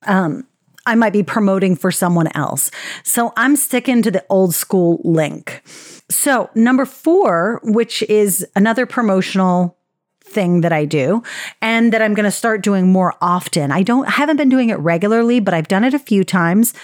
um, 0.06 0.44
I 0.86 0.94
might 0.94 1.12
be 1.12 1.22
promoting 1.22 1.76
for 1.76 1.90
someone 1.90 2.28
else. 2.34 2.70
So 3.02 3.32
I'm 3.36 3.56
sticking 3.56 4.02
to 4.02 4.10
the 4.10 4.24
old 4.28 4.54
school 4.54 5.00
link. 5.04 5.62
So, 6.10 6.50
number 6.54 6.84
4, 6.84 7.60
which 7.64 8.02
is 8.02 8.46
another 8.54 8.84
promotional 8.84 9.78
thing 10.22 10.60
that 10.62 10.72
I 10.72 10.84
do 10.84 11.22
and 11.62 11.92
that 11.92 12.02
I'm 12.02 12.14
going 12.14 12.24
to 12.24 12.30
start 12.30 12.62
doing 12.62 12.92
more 12.92 13.14
often. 13.22 13.70
I 13.70 13.82
don't 13.82 14.08
haven't 14.08 14.36
been 14.36 14.48
doing 14.48 14.68
it 14.68 14.78
regularly, 14.78 15.40
but 15.40 15.54
I've 15.54 15.68
done 15.68 15.84
it 15.84 15.94
a 15.94 15.98
few 15.98 16.24
times 16.24 16.74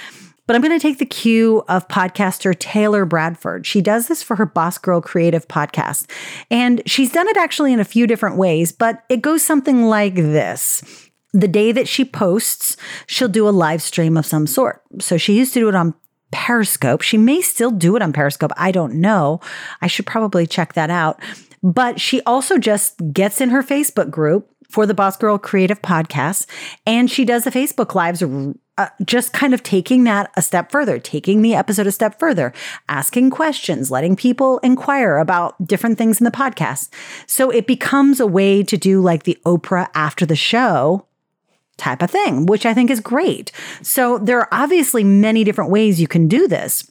but 0.50 0.56
I'm 0.56 0.62
going 0.62 0.76
to 0.76 0.82
take 0.82 0.98
the 0.98 1.06
cue 1.06 1.62
of 1.68 1.86
podcaster 1.86 2.58
Taylor 2.58 3.04
Bradford. 3.04 3.64
She 3.68 3.80
does 3.80 4.08
this 4.08 4.20
for 4.20 4.34
her 4.34 4.44
Boss 4.44 4.78
Girl 4.78 5.00
Creative 5.00 5.46
podcast. 5.46 6.10
And 6.50 6.82
she's 6.86 7.12
done 7.12 7.28
it 7.28 7.36
actually 7.36 7.72
in 7.72 7.78
a 7.78 7.84
few 7.84 8.04
different 8.04 8.34
ways, 8.34 8.72
but 8.72 9.04
it 9.08 9.22
goes 9.22 9.44
something 9.44 9.84
like 9.84 10.16
this. 10.16 11.09
The 11.32 11.48
day 11.48 11.72
that 11.72 11.88
she 11.88 12.04
posts, 12.04 12.76
she'll 13.06 13.28
do 13.28 13.48
a 13.48 13.50
live 13.50 13.82
stream 13.82 14.16
of 14.16 14.26
some 14.26 14.46
sort. 14.46 14.82
So 15.00 15.16
she 15.16 15.36
used 15.36 15.54
to 15.54 15.60
do 15.60 15.68
it 15.68 15.74
on 15.74 15.94
Periscope. 16.32 17.02
She 17.02 17.18
may 17.18 17.40
still 17.40 17.70
do 17.70 17.96
it 17.96 18.02
on 18.02 18.12
Periscope. 18.12 18.52
I 18.56 18.72
don't 18.72 18.94
know. 18.94 19.40
I 19.80 19.86
should 19.86 20.06
probably 20.06 20.46
check 20.46 20.74
that 20.74 20.90
out. 20.90 21.20
But 21.62 22.00
she 22.00 22.22
also 22.22 22.58
just 22.58 23.00
gets 23.12 23.40
in 23.40 23.50
her 23.50 23.62
Facebook 23.62 24.10
group 24.10 24.48
for 24.70 24.86
the 24.86 24.94
Boss 24.94 25.16
Girl 25.16 25.36
Creative 25.36 25.82
Podcast 25.82 26.46
and 26.86 27.10
she 27.10 27.24
does 27.24 27.44
the 27.44 27.50
Facebook 27.50 27.94
Lives 27.94 28.22
uh, 28.78 28.88
just 29.04 29.32
kind 29.32 29.52
of 29.52 29.62
taking 29.62 30.04
that 30.04 30.30
a 30.36 30.42
step 30.42 30.70
further, 30.70 30.98
taking 30.98 31.42
the 31.42 31.54
episode 31.54 31.86
a 31.86 31.92
step 31.92 32.18
further, 32.18 32.52
asking 32.88 33.30
questions, 33.30 33.90
letting 33.90 34.16
people 34.16 34.58
inquire 34.58 35.18
about 35.18 35.62
different 35.66 35.98
things 35.98 36.18
in 36.18 36.24
the 36.24 36.30
podcast. 36.30 36.88
So 37.26 37.50
it 37.50 37.66
becomes 37.66 38.20
a 38.20 38.26
way 38.26 38.62
to 38.62 38.78
do 38.78 39.02
like 39.02 39.24
the 39.24 39.36
Oprah 39.44 39.88
after 39.94 40.24
the 40.24 40.36
show 40.36 41.06
type 41.80 42.02
of 42.02 42.10
thing, 42.10 42.46
which 42.46 42.64
I 42.64 42.74
think 42.74 42.90
is 42.90 43.00
great. 43.00 43.50
So 43.82 44.18
there 44.18 44.38
are 44.38 44.48
obviously 44.52 45.02
many 45.02 45.42
different 45.42 45.70
ways 45.70 46.00
you 46.00 46.08
can 46.08 46.28
do 46.28 46.46
this 46.46 46.90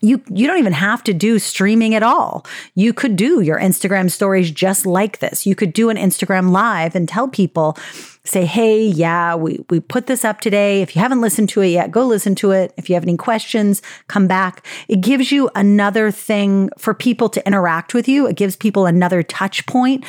you 0.00 0.22
you 0.30 0.46
don't 0.46 0.58
even 0.58 0.72
have 0.72 1.04
to 1.04 1.14
do 1.14 1.38
streaming 1.38 1.94
at 1.94 2.02
all. 2.02 2.46
You 2.74 2.92
could 2.92 3.16
do 3.16 3.40
your 3.40 3.58
Instagram 3.58 4.10
stories 4.10 4.50
just 4.50 4.86
like 4.86 5.18
this. 5.18 5.46
You 5.46 5.54
could 5.54 5.72
do 5.72 5.90
an 5.90 5.96
Instagram 5.96 6.50
live 6.50 6.94
and 6.94 7.08
tell 7.08 7.28
people 7.28 7.76
say, 8.24 8.46
"Hey, 8.46 8.82
yeah, 8.82 9.34
we 9.34 9.64
we 9.70 9.80
put 9.80 10.06
this 10.06 10.24
up 10.24 10.40
today. 10.40 10.82
If 10.82 10.96
you 10.96 11.02
haven't 11.02 11.20
listened 11.20 11.48
to 11.50 11.60
it 11.60 11.68
yet, 11.68 11.90
go 11.90 12.06
listen 12.06 12.34
to 12.36 12.52
it. 12.52 12.72
If 12.76 12.88
you 12.88 12.94
have 12.94 13.04
any 13.04 13.16
questions, 13.16 13.82
come 14.08 14.26
back." 14.26 14.66
It 14.88 15.00
gives 15.00 15.30
you 15.30 15.50
another 15.54 16.10
thing 16.10 16.70
for 16.78 16.94
people 16.94 17.28
to 17.30 17.46
interact 17.46 17.94
with 17.94 18.08
you. 18.08 18.26
It 18.26 18.36
gives 18.36 18.56
people 18.56 18.86
another 18.86 19.22
touch 19.22 19.66
point 19.66 20.04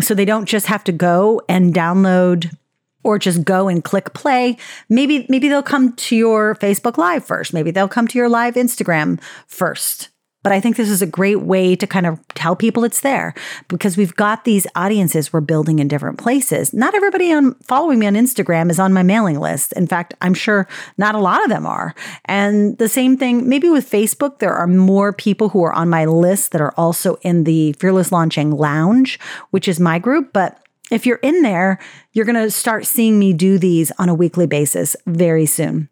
so 0.00 0.14
they 0.14 0.24
don't 0.24 0.46
just 0.46 0.66
have 0.66 0.84
to 0.84 0.92
go 0.92 1.42
and 1.48 1.74
download 1.74 2.54
or 3.02 3.18
just 3.18 3.44
go 3.44 3.68
and 3.68 3.84
click 3.84 4.12
play. 4.14 4.56
Maybe 4.88 5.26
maybe 5.28 5.48
they'll 5.48 5.62
come 5.62 5.92
to 5.94 6.16
your 6.16 6.54
Facebook 6.56 6.96
Live 6.96 7.24
first. 7.24 7.52
Maybe 7.52 7.70
they'll 7.70 7.88
come 7.88 8.08
to 8.08 8.18
your 8.18 8.28
live 8.28 8.54
Instagram 8.54 9.20
first. 9.46 10.08
But 10.42 10.52
I 10.52 10.60
think 10.60 10.76
this 10.76 10.90
is 10.90 11.02
a 11.02 11.06
great 11.06 11.42
way 11.42 11.76
to 11.76 11.86
kind 11.86 12.06
of 12.06 12.18
tell 12.34 12.56
people 12.56 12.84
it's 12.84 13.00
there 13.00 13.32
because 13.68 13.96
we've 13.96 14.14
got 14.16 14.44
these 14.44 14.66
audiences 14.74 15.32
we're 15.32 15.40
building 15.40 15.78
in 15.78 15.86
different 15.86 16.18
places. 16.18 16.74
Not 16.74 16.94
everybody 16.94 17.32
on 17.32 17.54
following 17.62 18.00
me 18.00 18.06
on 18.06 18.14
Instagram 18.14 18.68
is 18.68 18.80
on 18.80 18.92
my 18.92 19.04
mailing 19.04 19.38
list. 19.38 19.72
In 19.74 19.86
fact, 19.86 20.14
I'm 20.20 20.34
sure 20.34 20.66
not 20.98 21.14
a 21.14 21.20
lot 21.20 21.44
of 21.44 21.48
them 21.48 21.64
are. 21.64 21.94
And 22.24 22.76
the 22.78 22.88
same 22.88 23.16
thing, 23.16 23.48
maybe 23.48 23.68
with 23.70 23.88
Facebook, 23.88 24.40
there 24.40 24.54
are 24.54 24.66
more 24.66 25.12
people 25.12 25.50
who 25.50 25.62
are 25.62 25.72
on 25.72 25.88
my 25.88 26.06
list 26.06 26.50
that 26.52 26.60
are 26.60 26.74
also 26.76 27.16
in 27.22 27.44
the 27.44 27.74
Fearless 27.74 28.10
Launching 28.10 28.50
Lounge, 28.50 29.20
which 29.50 29.68
is 29.68 29.78
my 29.78 30.00
group. 30.00 30.32
But 30.32 30.58
if 30.90 31.06
you're 31.06 31.16
in 31.16 31.42
there, 31.42 31.78
you're 32.12 32.24
going 32.24 32.42
to 32.42 32.50
start 32.50 32.86
seeing 32.86 33.18
me 33.18 33.32
do 33.32 33.58
these 33.58 33.90
on 33.98 34.08
a 34.08 34.14
weekly 34.14 34.46
basis 34.46 34.96
very 35.06 35.46
soon. 35.46 35.88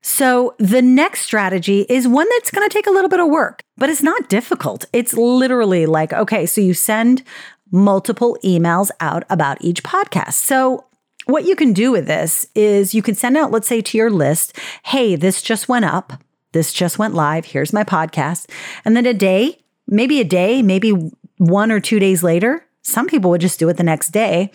So, 0.00 0.54
the 0.58 0.80
next 0.80 1.22
strategy 1.22 1.84
is 1.88 2.06
one 2.06 2.26
that's 2.30 2.52
going 2.52 2.66
to 2.66 2.72
take 2.72 2.86
a 2.86 2.90
little 2.90 3.10
bit 3.10 3.18
of 3.18 3.28
work, 3.28 3.62
but 3.76 3.90
it's 3.90 4.02
not 4.02 4.28
difficult. 4.28 4.84
It's 4.92 5.12
literally 5.12 5.86
like, 5.86 6.12
okay, 6.12 6.46
so 6.46 6.60
you 6.60 6.72
send 6.72 7.24
multiple 7.72 8.38
emails 8.44 8.90
out 9.00 9.24
about 9.28 9.58
each 9.60 9.82
podcast. 9.82 10.34
So, 10.34 10.84
what 11.26 11.44
you 11.44 11.56
can 11.56 11.72
do 11.72 11.90
with 11.90 12.06
this 12.06 12.46
is 12.54 12.94
you 12.94 13.02
can 13.02 13.14
send 13.14 13.36
out, 13.36 13.50
let's 13.50 13.68
say, 13.68 13.82
to 13.82 13.98
your 13.98 14.08
list, 14.08 14.56
hey, 14.84 15.16
this 15.16 15.42
just 15.42 15.68
went 15.68 15.84
up. 15.84 16.14
This 16.52 16.72
just 16.72 16.98
went 16.98 17.14
live. 17.14 17.44
Here's 17.44 17.72
my 17.72 17.84
podcast. 17.84 18.48
And 18.84 18.96
then 18.96 19.04
a 19.04 19.12
day, 19.12 19.58
maybe 19.86 20.20
a 20.20 20.24
day, 20.24 20.62
maybe 20.62 20.92
one 21.36 21.70
or 21.70 21.80
two 21.80 21.98
days 21.98 22.22
later, 22.22 22.64
some 22.88 23.06
people 23.06 23.30
would 23.30 23.40
just 23.40 23.58
do 23.58 23.68
it 23.68 23.76
the 23.76 23.82
next 23.82 24.08
day. 24.08 24.50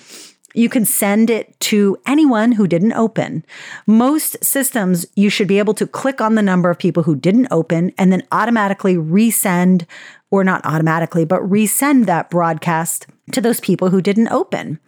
You 0.55 0.69
can 0.69 0.85
send 0.85 1.29
it 1.29 1.59
to 1.61 1.97
anyone 2.05 2.51
who 2.51 2.67
didn't 2.67 2.93
open. 2.93 3.43
Most 3.87 4.43
systems, 4.43 5.05
you 5.15 5.29
should 5.29 5.47
be 5.47 5.57
able 5.57 5.73
to 5.75 5.87
click 5.87 6.21
on 6.21 6.35
the 6.35 6.41
number 6.41 6.69
of 6.69 6.77
people 6.77 7.03
who 7.03 7.15
didn't 7.15 7.47
open 7.49 7.91
and 7.97 8.11
then 8.11 8.23
automatically 8.31 8.95
resend, 8.95 9.85
or 10.29 10.43
not 10.43 10.63
automatically, 10.65 11.25
but 11.25 11.41
resend 11.41 12.05
that 12.05 12.29
broadcast 12.29 13.07
to 13.31 13.41
those 13.41 13.59
people 13.59 13.89
who 13.89 14.01
didn't 14.01 14.27
open. 14.29 14.79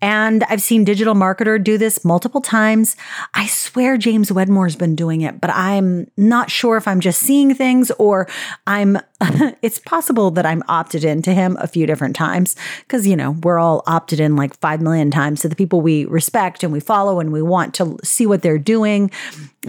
And 0.00 0.44
I've 0.44 0.62
seen 0.62 0.84
Digital 0.84 1.14
Marketer 1.14 1.62
do 1.62 1.78
this 1.78 2.04
multiple 2.04 2.40
times. 2.40 2.96
I 3.34 3.46
swear 3.46 3.96
James 3.96 4.32
Wedmore's 4.32 4.76
been 4.76 4.96
doing 4.96 5.20
it, 5.20 5.40
but 5.40 5.50
I'm 5.50 6.10
not 6.16 6.50
sure 6.50 6.76
if 6.76 6.88
I'm 6.88 7.00
just 7.00 7.20
seeing 7.20 7.54
things 7.54 7.90
or 7.92 8.28
I'm, 8.66 8.98
it's 9.62 9.78
possible 9.78 10.32
that 10.32 10.44
I'm 10.44 10.62
opted 10.68 11.04
into 11.04 11.32
him 11.32 11.56
a 11.60 11.68
few 11.68 11.86
different 11.86 12.16
times 12.16 12.56
because, 12.80 13.06
you 13.06 13.16
know, 13.16 13.36
we're 13.42 13.58
all 13.58 13.84
opted 13.86 14.18
in 14.18 14.34
like 14.34 14.58
5 14.58 14.80
million 14.80 15.10
times 15.10 15.42
to 15.42 15.48
the 15.48 15.56
people 15.56 15.80
we 15.80 16.04
respect 16.06 16.64
and 16.64 16.72
we 16.72 16.80
follow 16.80 17.20
and 17.20 17.32
we 17.32 17.42
want 17.42 17.74
to 17.74 17.96
see 18.02 18.26
what 18.26 18.42
they're 18.42 18.58
doing. 18.58 19.10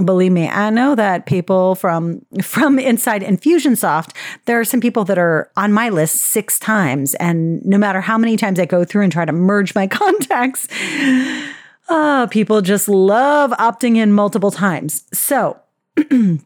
Believe 0.04 0.32
me, 0.32 0.48
I 0.48 0.72
know 0.72 0.96
that 0.96 1.28
people 1.28 1.76
from, 1.76 2.26
from 2.42 2.80
inside 2.80 3.22
Infusionsoft, 3.22 4.16
there 4.46 4.60
are 4.60 4.66
some 4.66 4.82
people 4.82 5.06
that 5.06 5.20
are 5.20 5.52
on 5.56 5.72
my 5.72 5.90
list 5.90 6.16
six 6.16 6.58
times. 6.58 7.14
And 7.16 7.64
no 7.64 7.78
matter 7.78 8.02
how 8.02 8.18
many 8.18 8.36
times 8.36 8.60
I 8.60 8.66
go 8.66 8.84
through 8.84 9.04
and 9.04 9.12
try 9.12 9.26
to 9.26 9.32
merge 9.32 9.76
my 9.76 9.86
contacts. 9.94 10.68
Oh, 11.90 12.28
people 12.32 12.62
just 12.62 12.88
love 12.88 13.52
opting 13.52 13.98
in 13.98 14.14
multiple 14.14 14.52
times. 14.52 15.04
So, 15.14 15.60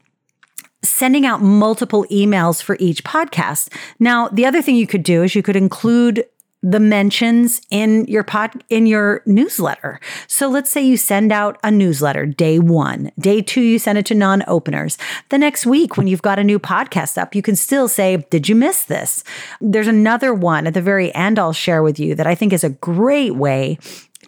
sending 0.84 1.26
out 1.26 1.42
multiple 1.42 2.04
emails 2.10 2.62
for 2.62 2.76
each 2.80 3.04
podcast. 3.04 3.72
Now, 3.98 4.28
the 4.28 4.46
other 4.46 4.62
thing 4.62 4.76
you 4.76 4.86
could 4.86 5.02
do 5.02 5.22
is 5.22 5.34
you 5.34 5.42
could 5.42 5.56
include 5.56 6.24
the 6.62 6.80
mentions 6.80 7.60
in 7.70 8.04
your 8.06 8.24
pod 8.24 8.64
in 8.68 8.86
your 8.86 9.22
newsletter. 9.26 10.00
So 10.26 10.48
let's 10.48 10.70
say 10.70 10.82
you 10.82 10.96
send 10.96 11.30
out 11.30 11.58
a 11.62 11.70
newsletter 11.70 12.26
day 12.26 12.58
1. 12.58 13.12
Day 13.18 13.42
2 13.42 13.60
you 13.60 13.78
send 13.78 13.98
it 13.98 14.06
to 14.06 14.14
non-openers. 14.14 14.98
The 15.28 15.38
next 15.38 15.66
week 15.66 15.96
when 15.96 16.08
you've 16.08 16.22
got 16.22 16.38
a 16.38 16.44
new 16.44 16.58
podcast 16.58 17.16
up, 17.16 17.34
you 17.34 17.42
can 17.42 17.54
still 17.54 17.86
say, 17.88 18.24
"Did 18.30 18.48
you 18.48 18.56
miss 18.56 18.84
this?" 18.84 19.22
There's 19.60 19.86
another 19.86 20.34
one 20.34 20.66
at 20.66 20.74
the 20.74 20.82
very 20.82 21.14
end 21.14 21.38
I'll 21.38 21.52
share 21.52 21.82
with 21.82 22.00
you 22.00 22.14
that 22.16 22.26
I 22.26 22.34
think 22.34 22.52
is 22.52 22.64
a 22.64 22.70
great 22.70 23.36
way 23.36 23.78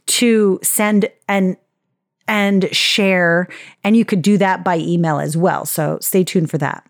to 0.07 0.61
send 0.62 1.09
and 1.29 1.57
and 2.29 2.75
share 2.75 3.49
and 3.83 3.97
you 3.97 4.05
could 4.05 4.23
do 4.23 4.38
that 4.38 4.62
by 4.62 4.79
email 4.79 5.19
as 5.19 5.37
well. 5.37 5.64
So 5.64 5.99
stay 6.01 6.23
tuned 6.23 6.49
for 6.49 6.59
that. 6.59 6.87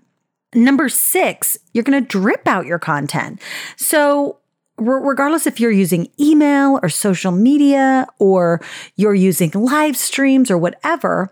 Number 0.54 0.88
6, 0.88 1.58
you're 1.72 1.84
going 1.84 2.02
to 2.02 2.06
drip 2.06 2.46
out 2.46 2.66
your 2.66 2.80
content. 2.80 3.40
So 3.76 4.39
regardless 4.80 5.46
if 5.46 5.60
you're 5.60 5.70
using 5.70 6.08
email 6.18 6.80
or 6.82 6.88
social 6.88 7.32
media 7.32 8.06
or 8.18 8.60
you're 8.96 9.14
using 9.14 9.50
live 9.50 9.96
streams 9.96 10.50
or 10.50 10.58
whatever, 10.58 11.30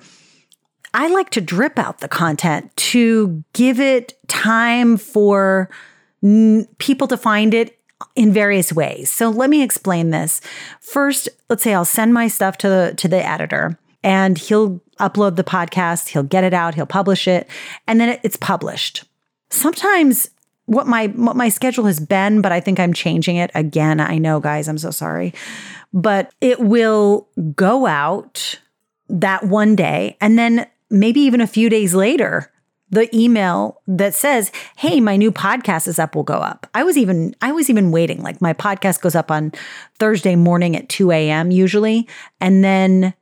I 0.94 1.08
like 1.08 1.30
to 1.30 1.40
drip 1.40 1.78
out 1.78 1.98
the 1.98 2.08
content 2.08 2.74
to 2.76 3.42
give 3.52 3.80
it 3.80 4.14
time 4.28 4.96
for 4.96 5.70
people 6.78 7.08
to 7.08 7.16
find 7.16 7.54
it 7.54 7.78
in 8.14 8.32
various 8.32 8.72
ways. 8.72 9.10
So 9.10 9.28
let 9.28 9.50
me 9.50 9.62
explain 9.62 10.10
this. 10.10 10.40
First, 10.80 11.28
let's 11.48 11.62
say 11.62 11.74
I'll 11.74 11.84
send 11.84 12.14
my 12.14 12.28
stuff 12.28 12.58
to 12.58 12.68
the 12.68 12.94
to 12.96 13.08
the 13.08 13.24
editor 13.24 13.78
and 14.02 14.38
he'll 14.38 14.80
upload 15.00 15.36
the 15.36 15.44
podcast, 15.44 16.08
he'll 16.08 16.22
get 16.22 16.44
it 16.44 16.54
out, 16.54 16.74
he'll 16.74 16.86
publish 16.86 17.26
it, 17.26 17.48
and 17.86 18.00
then 18.00 18.18
it's 18.22 18.36
published. 18.36 19.04
Sometimes 19.50 20.30
what 20.68 20.86
my 20.86 21.06
what 21.08 21.34
my 21.34 21.48
schedule 21.48 21.86
has 21.86 21.98
been, 21.98 22.42
but 22.42 22.52
I 22.52 22.60
think 22.60 22.78
I'm 22.78 22.92
changing 22.92 23.36
it 23.36 23.50
again. 23.54 24.00
I 24.00 24.18
know, 24.18 24.38
guys, 24.38 24.68
I'm 24.68 24.76
so 24.76 24.90
sorry. 24.90 25.32
But 25.94 26.34
it 26.42 26.60
will 26.60 27.26
go 27.56 27.86
out 27.86 28.60
that 29.08 29.44
one 29.44 29.74
day. 29.74 30.18
And 30.20 30.38
then 30.38 30.66
maybe 30.90 31.20
even 31.20 31.40
a 31.40 31.46
few 31.46 31.70
days 31.70 31.94
later, 31.94 32.52
the 32.90 33.08
email 33.16 33.80
that 33.86 34.14
says, 34.14 34.52
"Hey, 34.76 35.00
my 35.00 35.16
new 35.16 35.32
podcast 35.32 35.88
is 35.88 35.98
up 35.98 36.14
will 36.14 36.22
go 36.22 36.36
up." 36.36 36.66
I 36.74 36.84
was 36.84 36.98
even 36.98 37.34
I 37.40 37.50
was 37.52 37.70
even 37.70 37.90
waiting. 37.90 38.22
Like 38.22 38.42
my 38.42 38.52
podcast 38.52 39.00
goes 39.00 39.14
up 39.14 39.30
on 39.30 39.52
Thursday 39.98 40.36
morning 40.36 40.76
at 40.76 40.90
2 40.90 41.10
a.m. 41.12 41.50
usually, 41.50 42.06
and 42.42 42.62
then 42.62 43.14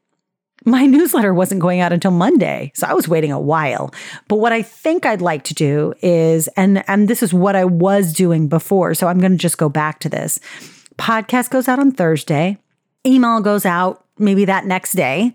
my 0.67 0.85
newsletter 0.85 1.33
wasn't 1.33 1.61
going 1.61 1.81
out 1.81 1.93
until 1.93 2.11
Monday. 2.11 2.73
So 2.75 2.87
I 2.87 2.93
was 2.93 3.09
waiting 3.09 3.33
a 3.33 3.41
while. 3.41 3.95
But 4.29 4.37
what 4.37 4.53
I 4.53 4.61
think 4.61 5.07
I'd 5.07 5.23
like 5.23 5.45
to 5.45 5.55
do 5.55 5.95
is, 6.03 6.49
and 6.49 6.85
and 6.89 7.09
this 7.09 7.23
is 7.23 7.33
what 7.33 7.57
I 7.57 7.65
was 7.65 8.13
doing 8.13 8.49
before. 8.49 8.93
So 8.95 9.07
I'm 9.07 9.19
going 9.19 9.33
to 9.33 9.39
just 9.39 9.59
go 9.59 9.69
back 9.69 10.01
to 10.01 10.09
this. 10.09 10.41
Podcast 10.99 11.51
goes 11.51 11.69
out 11.69 11.79
on 11.79 11.93
Thursday. 11.93 12.59
Email 13.07 13.41
goes 13.41 13.65
out 13.65 14.05
maybe 14.19 14.45
that 14.47 14.67
next 14.67 14.93
day. 14.93 15.35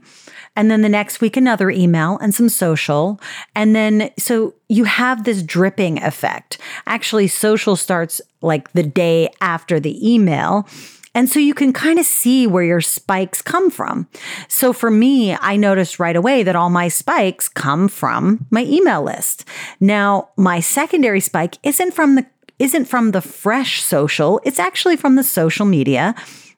And 0.56 0.70
then 0.70 0.82
the 0.82 0.90
next 0.90 1.22
week, 1.22 1.38
another 1.38 1.70
email 1.70 2.18
and 2.18 2.34
some 2.36 2.50
social. 2.50 3.22
And 3.56 3.74
then, 3.76 4.12
so 4.18 4.54
you 4.68 4.84
have 4.84 5.24
this 5.24 5.44
dripping 5.44 6.04
effect. 6.04 6.58
Actually, 6.86 7.28
social 7.28 7.76
starts 7.76 8.22
like 8.42 8.72
the 8.74 8.84
day 8.84 9.30
after 9.40 9.80
the 9.80 10.14
email. 10.14 10.68
And 11.14 11.30
so 11.30 11.40
you 11.40 11.54
can 11.54 11.74
kind 11.74 12.00
of 12.00 12.06
see 12.06 12.48
where 12.48 12.64
your 12.64 12.82
spikes 12.82 13.42
come 13.42 13.70
from. 13.70 14.08
So 14.48 14.72
for 14.72 14.90
me, 14.90 15.36
I 15.36 15.58
noticed 15.58 16.00
right 16.00 16.16
away 16.16 16.44
that 16.44 16.56
all 16.56 16.70
my 16.70 16.88
spikes 16.88 17.50
come 17.50 17.88
from 17.88 18.48
my 18.50 18.64
email 18.64 19.04
list. 19.04 19.46
Now, 19.80 20.30
my 20.38 20.60
secondary 20.60 21.20
spike 21.20 21.58
isn't 21.64 21.94
from 21.94 22.16
the 22.16 22.26
isn't 22.60 22.86
from 22.86 23.10
the 23.10 23.22
fresh 23.22 23.82
social, 23.82 24.40
it's 24.46 24.60
actually 24.60 24.96
from 24.96 25.16
the 25.16 25.24
social 25.24 25.66
media 25.66 26.14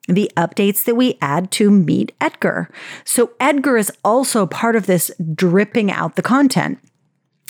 the 0.10 0.30
updates 0.36 0.84
that 0.84 0.96
we 0.96 1.18
add 1.22 1.50
to 1.50 1.72
Meet 1.72 2.12
Edgar. 2.20 2.70
So, 3.06 3.32
Edgar 3.40 3.78
is 3.78 3.90
also 4.04 4.46
part 4.46 4.76
of 4.76 4.86
this 4.86 5.10
dripping 5.34 5.92
out 5.92 6.18
the 6.18 6.22
content 6.22 6.80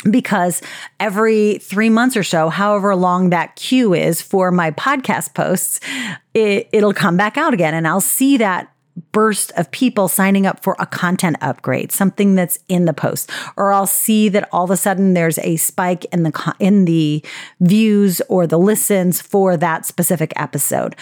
because 0.10 0.62
every 0.99 1.60
three 1.60 1.89
months 1.89 2.17
or 2.17 2.23
so, 2.23 2.49
however 2.49 2.95
long 2.95 3.29
that 3.29 3.56
queue 3.56 3.93
is 3.93 4.21
for 4.21 4.51
my 4.51 4.71
podcast 4.71 5.34
posts, 5.34 5.79
it, 6.34 6.67
it'll 6.71 6.93
come 6.93 7.17
back 7.17 7.38
out 7.38 7.53
again. 7.53 7.73
And 7.73 7.88
I'll 7.88 8.01
see 8.01 8.38
that 8.38 8.69
burst 9.12 9.51
of 9.58 9.71
people 9.71 10.08
signing 10.08 10.45
up 10.45 10.63
for 10.63 10.75
a 10.77 10.86
content 10.86 11.38
upgrade, 11.41 11.91
something 11.91 12.36
that's 12.36 12.60
in 12.67 12.86
the 12.86 12.93
post, 12.93 13.32
or 13.58 13.73
I'll 13.73 13.88
see 13.88 14.29
that 14.29 14.47
all 14.51 14.65
of 14.65 14.71
a 14.71 14.77
sudden 14.77 15.13
there's 15.13 15.39
a 15.39 15.56
spike 15.56 16.06
in 16.12 16.23
the 16.23 16.56
in 16.60 16.86
the 16.86 17.23
views 17.60 18.21
or 18.29 18.45
the 18.45 18.60
listens 18.60 19.21
for 19.21 19.58
that 19.58 19.86
specific 19.86 20.32
episode. 20.36 20.95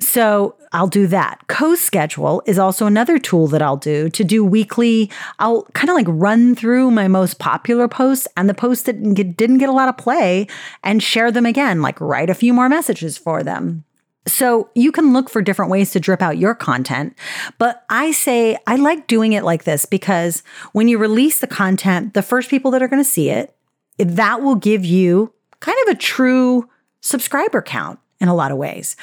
So 0.00 0.56
I'll 0.72 0.88
do 0.88 1.06
that. 1.06 1.40
CoSchedule 1.48 2.42
is 2.46 2.58
also 2.58 2.86
another 2.86 3.18
tool 3.18 3.46
that 3.48 3.62
I'll 3.62 3.76
do 3.76 4.08
to 4.10 4.24
do 4.24 4.44
weekly. 4.44 5.10
I'll 5.38 5.62
kind 5.74 5.88
of 5.88 5.94
like 5.94 6.06
run 6.08 6.54
through 6.54 6.90
my 6.90 7.06
most 7.06 7.38
popular 7.38 7.86
posts 7.86 8.26
and 8.36 8.48
the 8.48 8.54
posts 8.54 8.84
that 8.84 9.02
didn't 9.02 9.58
get 9.58 9.68
a 9.68 9.72
lot 9.72 9.88
of 9.88 9.96
play 9.96 10.48
and 10.82 11.02
share 11.02 11.30
them 11.30 11.46
again, 11.46 11.80
like 11.80 12.00
write 12.00 12.28
a 12.28 12.34
few 12.34 12.52
more 12.52 12.68
messages 12.68 13.16
for 13.16 13.42
them. 13.42 13.84
So 14.26 14.70
you 14.74 14.90
can 14.90 15.12
look 15.12 15.28
for 15.28 15.42
different 15.42 15.70
ways 15.70 15.92
to 15.92 16.00
drip 16.00 16.22
out 16.22 16.38
your 16.38 16.54
content. 16.54 17.16
But 17.58 17.84
I 17.90 18.10
say 18.10 18.56
I 18.66 18.76
like 18.76 19.06
doing 19.06 19.34
it 19.34 19.44
like 19.44 19.64
this 19.64 19.84
because 19.84 20.42
when 20.72 20.88
you 20.88 20.98
release 20.98 21.40
the 21.40 21.46
content, 21.46 22.14
the 22.14 22.22
first 22.22 22.50
people 22.50 22.70
that 22.72 22.82
are 22.82 22.88
going 22.88 23.04
to 23.04 23.08
see 23.08 23.30
it, 23.30 23.54
that 23.98 24.42
will 24.42 24.56
give 24.56 24.84
you 24.84 25.32
kind 25.60 25.78
of 25.86 25.92
a 25.92 25.98
true 25.98 26.68
subscriber 27.00 27.62
count 27.62 28.00
in 28.18 28.28
a 28.28 28.34
lot 28.34 28.50
of 28.50 28.58
ways. 28.58 28.96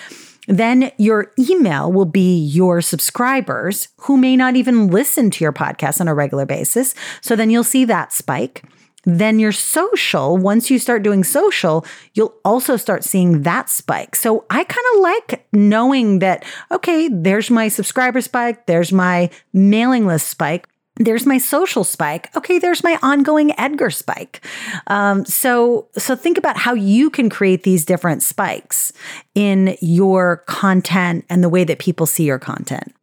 Then 0.48 0.92
your 0.98 1.32
email 1.38 1.92
will 1.92 2.06
be 2.06 2.38
your 2.38 2.82
subscribers 2.82 3.90
who 3.98 4.18
may 4.18 4.36
not 4.36 4.56
even 4.56 4.88
listen 4.88 5.30
to 5.32 5.44
your 5.44 5.54
podcast 5.54 6.02
on 6.02 6.08
a 6.08 6.16
regular 6.16 6.46
basis. 6.46 6.96
So 7.22 7.36
then 7.36 7.50
you'll 7.50 7.64
see 7.64 7.86
that 7.86 8.12
spike. 8.12 8.64
Then 9.04 9.40
your 9.40 9.52
social, 9.52 10.38
once 10.38 10.70
you 10.70 10.78
start 10.78 11.02
doing 11.02 11.24
social, 11.24 11.86
you'll 12.14 12.36
also 12.46 12.78
start 12.78 13.04
seeing 13.04 13.42
that 13.44 13.70
spike. 13.70 14.16
So 14.16 14.46
I 14.50 14.64
kind 14.64 14.86
of 14.94 15.02
like 15.02 15.48
knowing 15.54 16.20
that, 16.20 16.46
okay, 16.72 17.08
there's 17.08 17.50
my 17.50 17.68
subscriber 17.68 18.22
spike, 18.22 18.68
there's 18.68 18.92
my 18.92 19.32
mailing 19.54 20.06
list 20.06 20.28
spike 20.28 20.68
there's 21.06 21.26
my 21.26 21.38
social 21.38 21.84
spike. 21.84 22.36
Okay, 22.36 22.60
there's 22.60 22.84
my 22.84 22.98
ongoing 23.02 23.58
Edgar 23.60 23.90
spike. 23.90 24.46
Um, 24.88 25.26
so, 25.26 25.88
so 25.98 26.16
think 26.16 26.38
about 26.38 26.58
how 26.58 26.74
you 26.74 27.10
can 27.10 27.30
create 27.30 27.64
these 27.64 27.86
different 27.86 28.24
spikes 28.24 28.92
in 29.36 29.78
your 29.82 30.38
content 30.48 31.26
and 31.30 31.44
the 31.44 31.50
way 31.50 31.64
that 31.64 31.80
people 31.80 32.06
see 32.06 32.24
your 32.24 32.40
content. 32.40 32.94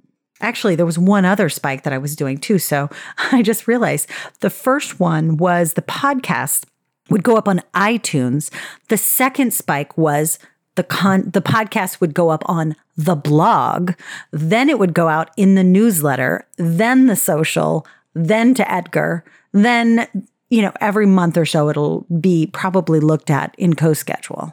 Actually, 0.40 0.76
there 0.76 0.86
was 0.86 0.98
one 0.98 1.24
other 1.24 1.48
spike 1.48 1.82
that 1.82 1.92
I 1.92 1.98
was 1.98 2.14
doing 2.14 2.38
too. 2.38 2.58
So 2.58 2.88
I 3.32 3.42
just 3.42 3.66
realized 3.66 4.08
the 4.40 4.50
first 4.50 5.00
one 5.00 5.36
was 5.36 5.74
the 5.74 5.82
podcast 5.82 6.64
would 7.10 7.22
go 7.22 7.36
up 7.36 7.48
on 7.48 7.62
iTunes. 7.74 8.50
The 8.88 8.98
second 8.98 9.52
spike 9.52 9.96
was 9.96 10.38
the 10.74 10.84
con 10.84 11.30
the 11.30 11.42
podcast 11.42 12.00
would 12.00 12.14
go 12.14 12.28
up 12.28 12.42
on 12.46 12.76
the 12.98 13.16
blog, 13.16 13.92
then 14.32 14.68
it 14.68 14.78
would 14.78 14.92
go 14.92 15.08
out 15.08 15.30
in 15.36 15.54
the 15.54 15.64
newsletter, 15.64 16.46
then 16.56 17.06
the 17.06 17.16
social, 17.16 17.86
then 18.12 18.52
to 18.54 18.70
Edgar, 18.70 19.24
then 19.52 20.06
you 20.50 20.60
know 20.60 20.72
every 20.80 21.06
month 21.06 21.38
or 21.38 21.46
so 21.46 21.70
it'll 21.70 22.04
be 22.20 22.48
probably 22.48 23.00
looked 23.00 23.30
at 23.30 23.54
in 23.56 23.74
CoSchedule. 23.74 24.52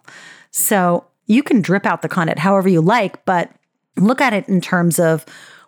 So 0.52 1.06
you 1.26 1.42
can 1.42 1.62
drip 1.62 1.86
out 1.86 2.04
the 2.04 2.08
content 2.08 2.40
however 2.40 2.70
you 2.70 2.82
like, 2.82 3.26
but 3.26 3.50
look 3.98 4.22
at 4.22 4.34
it 4.34 4.48
in 4.48 4.62
terms 4.62 5.00
of 5.00 5.26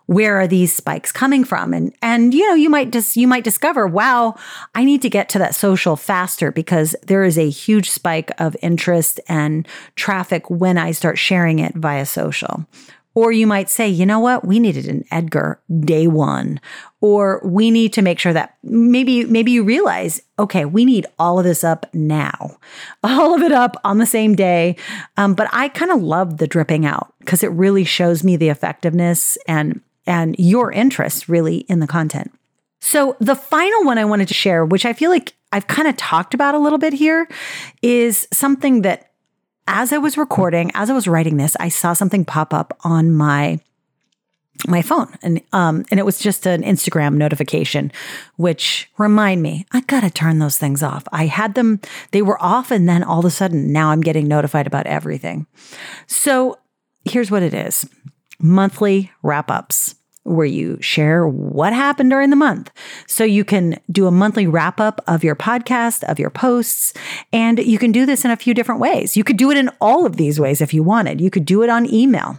where 0.08 0.40
are 0.40 0.46
these 0.46 0.74
spikes 0.74 1.12
coming 1.12 1.44
from 1.44 1.74
and 1.74 1.94
and 2.00 2.32
you 2.32 2.46
know 2.46 2.54
you 2.54 2.70
might 2.70 2.90
just 2.90 3.16
you 3.16 3.28
might 3.28 3.44
discover 3.44 3.86
wow 3.86 4.34
i 4.74 4.84
need 4.84 5.02
to 5.02 5.10
get 5.10 5.28
to 5.28 5.38
that 5.38 5.54
social 5.54 5.96
faster 5.96 6.50
because 6.50 6.96
there 7.06 7.24
is 7.24 7.38
a 7.38 7.50
huge 7.50 7.90
spike 7.90 8.30
of 8.38 8.56
interest 8.62 9.20
and 9.28 9.68
traffic 9.94 10.48
when 10.50 10.78
i 10.78 10.90
start 10.90 11.18
sharing 11.18 11.58
it 11.58 11.74
via 11.74 12.06
social 12.06 12.66
or 13.18 13.32
you 13.32 13.48
might 13.48 13.68
say, 13.68 13.88
you 13.88 14.06
know 14.06 14.20
what, 14.20 14.44
we 14.44 14.60
needed 14.60 14.86
an 14.86 15.04
Edgar 15.10 15.60
day 15.80 16.06
one. 16.06 16.60
Or 17.00 17.40
we 17.44 17.72
need 17.72 17.92
to 17.94 18.02
make 18.02 18.20
sure 18.20 18.32
that 18.32 18.56
maybe, 18.62 19.24
maybe 19.24 19.50
you 19.50 19.64
realize, 19.64 20.22
okay, 20.38 20.64
we 20.64 20.84
need 20.84 21.04
all 21.18 21.36
of 21.36 21.44
this 21.44 21.64
up 21.64 21.92
now, 21.92 22.58
all 23.02 23.34
of 23.34 23.42
it 23.42 23.50
up 23.50 23.76
on 23.82 23.98
the 23.98 24.06
same 24.06 24.36
day. 24.36 24.76
Um, 25.16 25.34
but 25.34 25.48
I 25.52 25.68
kind 25.68 25.90
of 25.90 26.00
love 26.00 26.36
the 26.36 26.46
dripping 26.46 26.86
out 26.86 27.12
because 27.18 27.42
it 27.42 27.50
really 27.50 27.82
shows 27.82 28.22
me 28.22 28.36
the 28.36 28.50
effectiveness 28.50 29.36
and 29.48 29.80
and 30.08 30.34
your 30.38 30.72
interest 30.72 31.28
really 31.28 31.58
in 31.58 31.78
the 31.78 31.86
content. 31.86 32.32
So, 32.80 33.16
the 33.20 33.34
final 33.34 33.84
one 33.84 33.98
I 33.98 34.04
wanted 34.04 34.28
to 34.28 34.34
share, 34.34 34.64
which 34.64 34.86
I 34.86 34.92
feel 34.92 35.10
like 35.10 35.34
I've 35.52 35.66
kind 35.66 35.88
of 35.88 35.96
talked 35.96 36.34
about 36.34 36.54
a 36.54 36.58
little 36.58 36.78
bit 36.78 36.92
here, 36.92 37.28
is 37.82 38.26
something 38.32 38.82
that 38.82 39.10
as 39.66 39.92
I 39.92 39.98
was 39.98 40.16
recording, 40.16 40.70
as 40.74 40.88
I 40.88 40.94
was 40.94 41.06
writing 41.06 41.36
this, 41.36 41.56
I 41.60 41.68
saw 41.68 41.92
something 41.92 42.24
pop 42.24 42.54
up 42.54 42.76
on 42.82 43.12
my 43.12 43.60
my 44.66 44.82
phone 44.82 45.16
and 45.22 45.40
um 45.52 45.84
and 45.88 46.00
it 46.00 46.02
was 46.02 46.18
just 46.18 46.44
an 46.44 46.64
Instagram 46.64 47.14
notification 47.14 47.92
which 48.34 48.90
remind 48.98 49.40
me 49.40 49.64
I 49.70 49.82
got 49.82 50.00
to 50.00 50.10
turn 50.10 50.40
those 50.40 50.58
things 50.58 50.82
off. 50.82 51.04
I 51.12 51.26
had 51.26 51.54
them 51.54 51.80
they 52.10 52.22
were 52.22 52.42
off 52.42 52.72
and 52.72 52.88
then 52.88 53.04
all 53.04 53.20
of 53.20 53.24
a 53.24 53.30
sudden 53.30 53.72
now 53.72 53.90
I'm 53.90 54.00
getting 54.00 54.26
notified 54.26 54.66
about 54.66 54.88
everything. 54.88 55.46
So 56.08 56.58
here's 57.04 57.30
what 57.30 57.44
it 57.44 57.54
is. 57.54 57.88
Monthly 58.40 59.12
wrap-ups 59.22 59.94
where 60.28 60.46
you 60.46 60.80
share 60.80 61.26
what 61.26 61.72
happened 61.72 62.10
during 62.10 62.30
the 62.30 62.36
month. 62.36 62.70
So 63.06 63.24
you 63.24 63.44
can 63.44 63.80
do 63.90 64.06
a 64.06 64.10
monthly 64.10 64.46
wrap 64.46 64.80
up 64.80 65.02
of 65.06 65.24
your 65.24 65.36
podcast, 65.36 66.04
of 66.04 66.18
your 66.18 66.30
posts, 66.30 66.94
and 67.32 67.58
you 67.58 67.78
can 67.78 67.92
do 67.92 68.06
this 68.06 68.24
in 68.24 68.30
a 68.30 68.36
few 68.36 68.54
different 68.54 68.80
ways. 68.80 69.16
You 69.16 69.24
could 69.24 69.36
do 69.36 69.50
it 69.50 69.56
in 69.56 69.70
all 69.80 70.06
of 70.06 70.16
these 70.16 70.38
ways 70.38 70.60
if 70.60 70.72
you 70.74 70.82
wanted. 70.82 71.20
You 71.20 71.30
could 71.30 71.44
do 71.44 71.62
it 71.62 71.70
on 71.70 71.92
email 71.92 72.36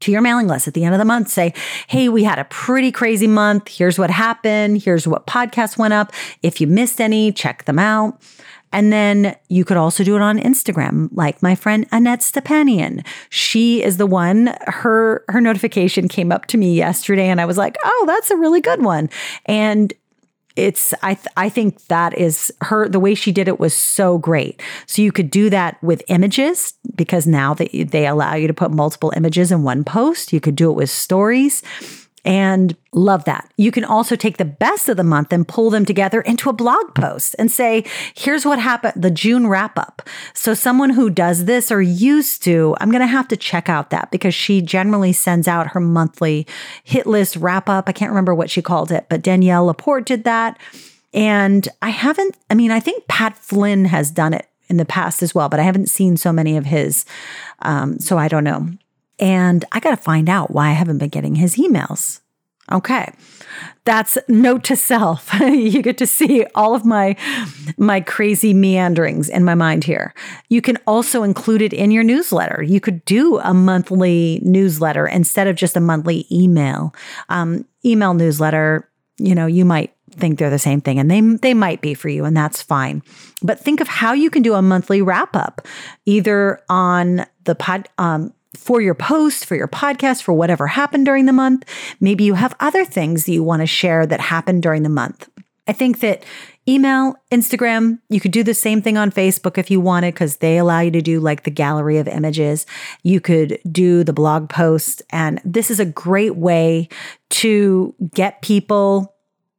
to 0.00 0.12
your 0.12 0.20
mailing 0.20 0.46
list 0.46 0.68
at 0.68 0.74
the 0.74 0.84
end 0.84 0.94
of 0.94 0.98
the 0.98 1.04
month. 1.04 1.28
Say, 1.28 1.54
hey, 1.86 2.08
we 2.08 2.24
had 2.24 2.38
a 2.38 2.44
pretty 2.44 2.92
crazy 2.92 3.26
month. 3.26 3.68
Here's 3.68 3.98
what 3.98 4.10
happened. 4.10 4.82
Here's 4.82 5.08
what 5.08 5.26
podcasts 5.26 5.78
went 5.78 5.94
up. 5.94 6.12
If 6.42 6.60
you 6.60 6.66
missed 6.66 7.00
any, 7.00 7.32
check 7.32 7.64
them 7.64 7.78
out. 7.78 8.20
And 8.74 8.92
then 8.92 9.36
you 9.48 9.64
could 9.64 9.76
also 9.76 10.02
do 10.02 10.16
it 10.16 10.20
on 10.20 10.36
Instagram, 10.40 11.08
like 11.12 11.40
my 11.40 11.54
friend 11.54 11.86
Annette 11.92 12.22
Stepanian. 12.22 13.06
She 13.30 13.84
is 13.84 13.98
the 13.98 14.06
one, 14.06 14.52
her 14.66 15.24
her 15.28 15.40
notification 15.40 16.08
came 16.08 16.32
up 16.32 16.46
to 16.46 16.58
me 16.58 16.74
yesterday 16.74 17.28
and 17.28 17.40
I 17.40 17.44
was 17.44 17.56
like, 17.56 17.76
"Oh, 17.84 18.04
that's 18.08 18.32
a 18.32 18.36
really 18.36 18.60
good 18.60 18.82
one." 18.82 19.10
And 19.46 19.94
it's 20.56 20.92
I 21.02 21.14
th- 21.14 21.26
I 21.36 21.48
think 21.48 21.86
that 21.86 22.18
is 22.18 22.52
her 22.62 22.88
the 22.88 22.98
way 22.98 23.14
she 23.14 23.30
did 23.30 23.46
it 23.46 23.60
was 23.60 23.74
so 23.74 24.18
great. 24.18 24.60
So 24.86 25.02
you 25.02 25.12
could 25.12 25.30
do 25.30 25.50
that 25.50 25.80
with 25.80 26.02
images 26.08 26.74
because 26.96 27.28
now 27.28 27.54
they 27.54 27.86
they 27.88 28.08
allow 28.08 28.34
you 28.34 28.48
to 28.48 28.54
put 28.54 28.72
multiple 28.72 29.12
images 29.16 29.52
in 29.52 29.62
one 29.62 29.84
post. 29.84 30.32
You 30.32 30.40
could 30.40 30.56
do 30.56 30.68
it 30.70 30.74
with 30.74 30.90
stories. 30.90 31.62
And 32.24 32.74
love 32.92 33.24
that. 33.24 33.52
You 33.58 33.70
can 33.70 33.84
also 33.84 34.16
take 34.16 34.38
the 34.38 34.46
best 34.46 34.88
of 34.88 34.96
the 34.96 35.04
month 35.04 35.30
and 35.30 35.46
pull 35.46 35.68
them 35.68 35.84
together 35.84 36.22
into 36.22 36.48
a 36.48 36.54
blog 36.54 36.94
post 36.94 37.36
and 37.38 37.50
say, 37.50 37.84
here's 38.16 38.46
what 38.46 38.58
happened, 38.58 39.02
the 39.02 39.10
June 39.10 39.46
wrap 39.46 39.78
up. 39.78 40.00
So, 40.32 40.54
someone 40.54 40.90
who 40.90 41.10
does 41.10 41.44
this 41.44 41.70
or 41.70 41.82
used 41.82 42.42
to, 42.44 42.74
I'm 42.80 42.90
going 42.90 43.02
to 43.02 43.06
have 43.06 43.28
to 43.28 43.36
check 43.36 43.68
out 43.68 43.90
that 43.90 44.10
because 44.10 44.34
she 44.34 44.62
generally 44.62 45.12
sends 45.12 45.46
out 45.46 45.68
her 45.68 45.80
monthly 45.80 46.46
hit 46.82 47.06
list 47.06 47.36
wrap 47.36 47.68
up. 47.68 47.88
I 47.88 47.92
can't 47.92 48.10
remember 48.10 48.34
what 48.34 48.50
she 48.50 48.62
called 48.62 48.90
it, 48.90 49.06
but 49.10 49.22
Danielle 49.22 49.66
LaPorte 49.66 50.06
did 50.06 50.24
that. 50.24 50.58
And 51.12 51.68
I 51.82 51.90
haven't, 51.90 52.36
I 52.50 52.54
mean, 52.54 52.70
I 52.70 52.80
think 52.80 53.06
Pat 53.06 53.36
Flynn 53.36 53.84
has 53.84 54.10
done 54.10 54.32
it 54.32 54.48
in 54.68 54.78
the 54.78 54.84
past 54.84 55.22
as 55.22 55.34
well, 55.34 55.48
but 55.48 55.60
I 55.60 55.62
haven't 55.62 55.88
seen 55.88 56.16
so 56.16 56.32
many 56.32 56.56
of 56.56 56.64
his. 56.64 57.04
Um, 57.62 57.98
so 57.98 58.18
I 58.18 58.28
don't 58.28 58.44
know. 58.44 58.68
And 59.18 59.64
I 59.72 59.80
got 59.80 59.90
to 59.90 59.96
find 59.96 60.28
out 60.28 60.50
why 60.50 60.68
I 60.68 60.72
haven't 60.72 60.98
been 60.98 61.08
getting 61.08 61.36
his 61.36 61.56
emails. 61.56 62.20
Okay. 62.72 63.12
That's 63.84 64.16
note 64.26 64.64
to 64.64 64.76
self. 64.76 65.28
you 65.40 65.82
get 65.82 65.98
to 65.98 66.06
see 66.06 66.46
all 66.54 66.74
of 66.74 66.84
my 66.84 67.16
my 67.76 68.00
crazy 68.00 68.54
meanderings 68.54 69.28
in 69.28 69.44
my 69.44 69.54
mind 69.54 69.84
here. 69.84 70.14
You 70.48 70.62
can 70.62 70.78
also 70.86 71.22
include 71.22 71.60
it 71.60 71.74
in 71.74 71.90
your 71.90 72.04
newsletter. 72.04 72.62
You 72.62 72.80
could 72.80 73.04
do 73.04 73.38
a 73.40 73.52
monthly 73.52 74.40
newsletter 74.42 75.06
instead 75.06 75.46
of 75.46 75.56
just 75.56 75.76
a 75.76 75.80
monthly 75.80 76.26
email. 76.32 76.94
Um, 77.28 77.66
email 77.84 78.14
newsletter, 78.14 78.88
you 79.18 79.34
know, 79.34 79.46
you 79.46 79.66
might 79.66 79.94
think 80.12 80.38
they're 80.38 80.48
the 80.48 80.58
same 80.58 80.80
thing 80.80 80.98
and 80.98 81.10
they 81.10 81.20
they 81.20 81.52
might 81.52 81.82
be 81.82 81.92
for 81.92 82.08
you 82.08 82.24
and 82.24 82.34
that's 82.34 82.62
fine. 82.62 83.02
But 83.42 83.60
think 83.60 83.80
of 83.80 83.88
how 83.88 84.14
you 84.14 84.30
can 84.30 84.42
do 84.42 84.54
a 84.54 84.62
monthly 84.62 85.02
wrap 85.02 85.36
up 85.36 85.60
either 86.06 86.60
on 86.70 87.26
the 87.44 87.54
pod 87.54 87.90
um, 87.98 88.32
for 88.56 88.80
your 88.80 88.94
post, 88.94 89.46
for 89.46 89.56
your 89.56 89.68
podcast, 89.68 90.22
for 90.22 90.32
whatever 90.32 90.66
happened 90.66 91.06
during 91.06 91.26
the 91.26 91.32
month. 91.32 91.64
Maybe 92.00 92.24
you 92.24 92.34
have 92.34 92.56
other 92.60 92.84
things 92.84 93.24
that 93.24 93.32
you 93.32 93.42
want 93.42 93.60
to 93.60 93.66
share 93.66 94.06
that 94.06 94.20
happened 94.20 94.62
during 94.62 94.82
the 94.82 94.88
month. 94.88 95.28
I 95.66 95.72
think 95.72 96.00
that 96.00 96.24
email, 96.68 97.14
Instagram, 97.30 97.98
you 98.08 98.20
could 98.20 98.32
do 98.32 98.42
the 98.42 98.54
same 98.54 98.82
thing 98.82 98.96
on 98.98 99.10
Facebook 99.10 99.56
if 99.58 99.70
you 99.70 99.80
wanted, 99.80 100.14
because 100.14 100.36
they 100.36 100.58
allow 100.58 100.80
you 100.80 100.90
to 100.90 101.00
do 101.00 101.20
like 101.20 101.44
the 101.44 101.50
gallery 101.50 101.98
of 101.98 102.08
images. 102.08 102.66
You 103.02 103.20
could 103.20 103.58
do 103.70 104.04
the 104.04 104.12
blog 104.12 104.48
post. 104.48 105.02
And 105.10 105.40
this 105.44 105.70
is 105.70 105.80
a 105.80 105.84
great 105.84 106.36
way 106.36 106.88
to 107.30 107.94
get 108.14 108.42
people, 108.42 109.14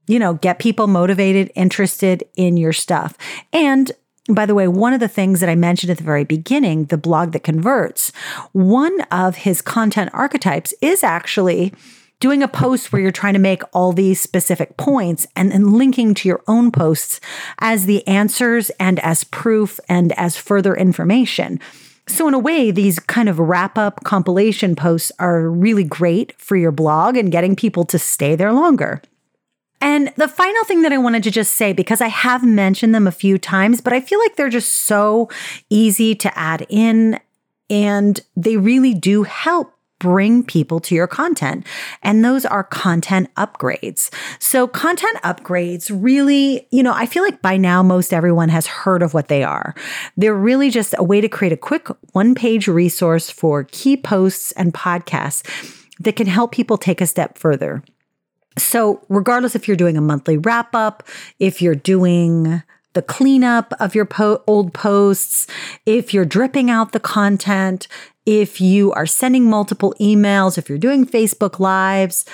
you 0.07 0.19
know, 0.19 0.35
get 0.35 0.59
people 0.59 0.87
motivated, 0.87 1.51
interested 1.55 2.23
in 2.35 2.57
your 2.57 2.73
stuff. 2.73 3.17
And 3.51 3.91
by 4.27 4.45
the 4.45 4.55
way, 4.55 4.67
one 4.67 4.93
of 4.93 4.99
the 4.99 5.07
things 5.07 5.39
that 5.39 5.49
I 5.49 5.55
mentioned 5.55 5.91
at 5.91 5.97
the 5.97 6.03
very 6.03 6.23
beginning, 6.23 6.85
the 6.85 6.97
blog 6.97 7.31
that 7.33 7.43
converts, 7.43 8.11
one 8.53 9.01
of 9.11 9.37
his 9.37 9.61
content 9.61 10.09
archetypes 10.13 10.73
is 10.81 11.03
actually 11.03 11.73
doing 12.19 12.41
a 12.41 12.47
post 12.47 12.91
where 12.91 13.01
you're 13.01 13.11
trying 13.11 13.33
to 13.33 13.39
make 13.39 13.61
all 13.73 13.91
these 13.91 14.19
specific 14.19 14.77
points 14.77 15.27
and 15.35 15.51
then 15.51 15.73
linking 15.73 16.13
to 16.15 16.27
your 16.27 16.41
own 16.47 16.71
posts 16.71 17.19
as 17.59 17.85
the 17.85 18.07
answers 18.07 18.69
and 18.79 18.99
as 19.01 19.23
proof 19.25 19.79
and 19.87 20.11
as 20.13 20.37
further 20.37 20.75
information. 20.75 21.59
So, 22.07 22.27
in 22.27 22.33
a 22.33 22.39
way, 22.39 22.71
these 22.71 22.99
kind 22.99 23.29
of 23.29 23.39
wrap 23.39 23.77
up 23.77 24.03
compilation 24.03 24.75
posts 24.75 25.11
are 25.19 25.49
really 25.49 25.83
great 25.83 26.33
for 26.39 26.55
your 26.55 26.71
blog 26.71 27.17
and 27.17 27.31
getting 27.31 27.55
people 27.55 27.83
to 27.85 27.99
stay 27.99 28.35
there 28.35 28.53
longer. 28.53 29.01
And 29.81 30.11
the 30.15 30.27
final 30.27 30.63
thing 30.63 30.81
that 30.81 30.93
I 30.93 30.97
wanted 30.97 31.23
to 31.23 31.31
just 31.31 31.55
say, 31.55 31.73
because 31.73 32.01
I 32.01 32.07
have 32.07 32.43
mentioned 32.43 32.95
them 32.95 33.07
a 33.07 33.11
few 33.11 33.37
times, 33.37 33.81
but 33.81 33.93
I 33.93 33.99
feel 33.99 34.19
like 34.19 34.35
they're 34.35 34.49
just 34.49 34.71
so 34.71 35.29
easy 35.69 36.15
to 36.15 36.37
add 36.37 36.65
in 36.69 37.19
and 37.69 38.19
they 38.35 38.57
really 38.57 38.93
do 38.93 39.23
help 39.23 39.71
bring 39.99 40.43
people 40.43 40.79
to 40.81 40.93
your 40.93 41.07
content. 41.07 41.65
And 42.03 42.23
those 42.23 42.45
are 42.45 42.63
content 42.63 43.33
upgrades. 43.35 44.13
So, 44.39 44.67
content 44.67 45.17
upgrades 45.23 45.89
really, 45.91 46.67
you 46.71 46.83
know, 46.83 46.93
I 46.93 47.05
feel 47.05 47.23
like 47.23 47.41
by 47.41 47.57
now 47.57 47.81
most 47.81 48.13
everyone 48.13 48.49
has 48.49 48.67
heard 48.67 49.01
of 49.01 49.13
what 49.13 49.29
they 49.29 49.43
are. 49.43 49.73
They're 50.17 50.35
really 50.35 50.69
just 50.69 50.93
a 50.97 51.03
way 51.03 51.21
to 51.21 51.29
create 51.29 51.53
a 51.53 51.57
quick 51.57 51.87
one 52.11 52.35
page 52.35 52.67
resource 52.67 53.29
for 53.29 53.63
key 53.63 53.97
posts 53.97 54.51
and 54.53 54.73
podcasts 54.73 55.43
that 55.99 56.15
can 56.15 56.27
help 56.27 56.51
people 56.51 56.77
take 56.77 57.01
a 57.01 57.07
step 57.07 57.37
further. 57.37 57.81
So, 58.57 59.01
regardless 59.09 59.55
if 59.55 59.67
you're 59.67 59.77
doing 59.77 59.97
a 59.97 60.01
monthly 60.01 60.37
wrap 60.37 60.73
up, 60.73 61.03
if 61.39 61.61
you're 61.61 61.75
doing 61.75 62.63
the 62.93 63.01
cleanup 63.01 63.73
of 63.79 63.93
your 63.93 64.05
po- 64.05 64.41
old 64.47 64.73
posts, 64.73 65.47
if 65.85 66.13
you're 66.13 66.25
dripping 66.25 66.69
out 66.69 66.93
the 66.93 66.99
content, 66.99 67.87
if 68.25 68.59
you 68.59 68.91
are 68.93 69.05
sending 69.05 69.49
multiple 69.49 69.93
emails, 69.99 70.57
if 70.57 70.69
you're 70.69 70.77
doing 70.77 71.05
Facebook 71.05 71.59
Lives, 71.59 72.25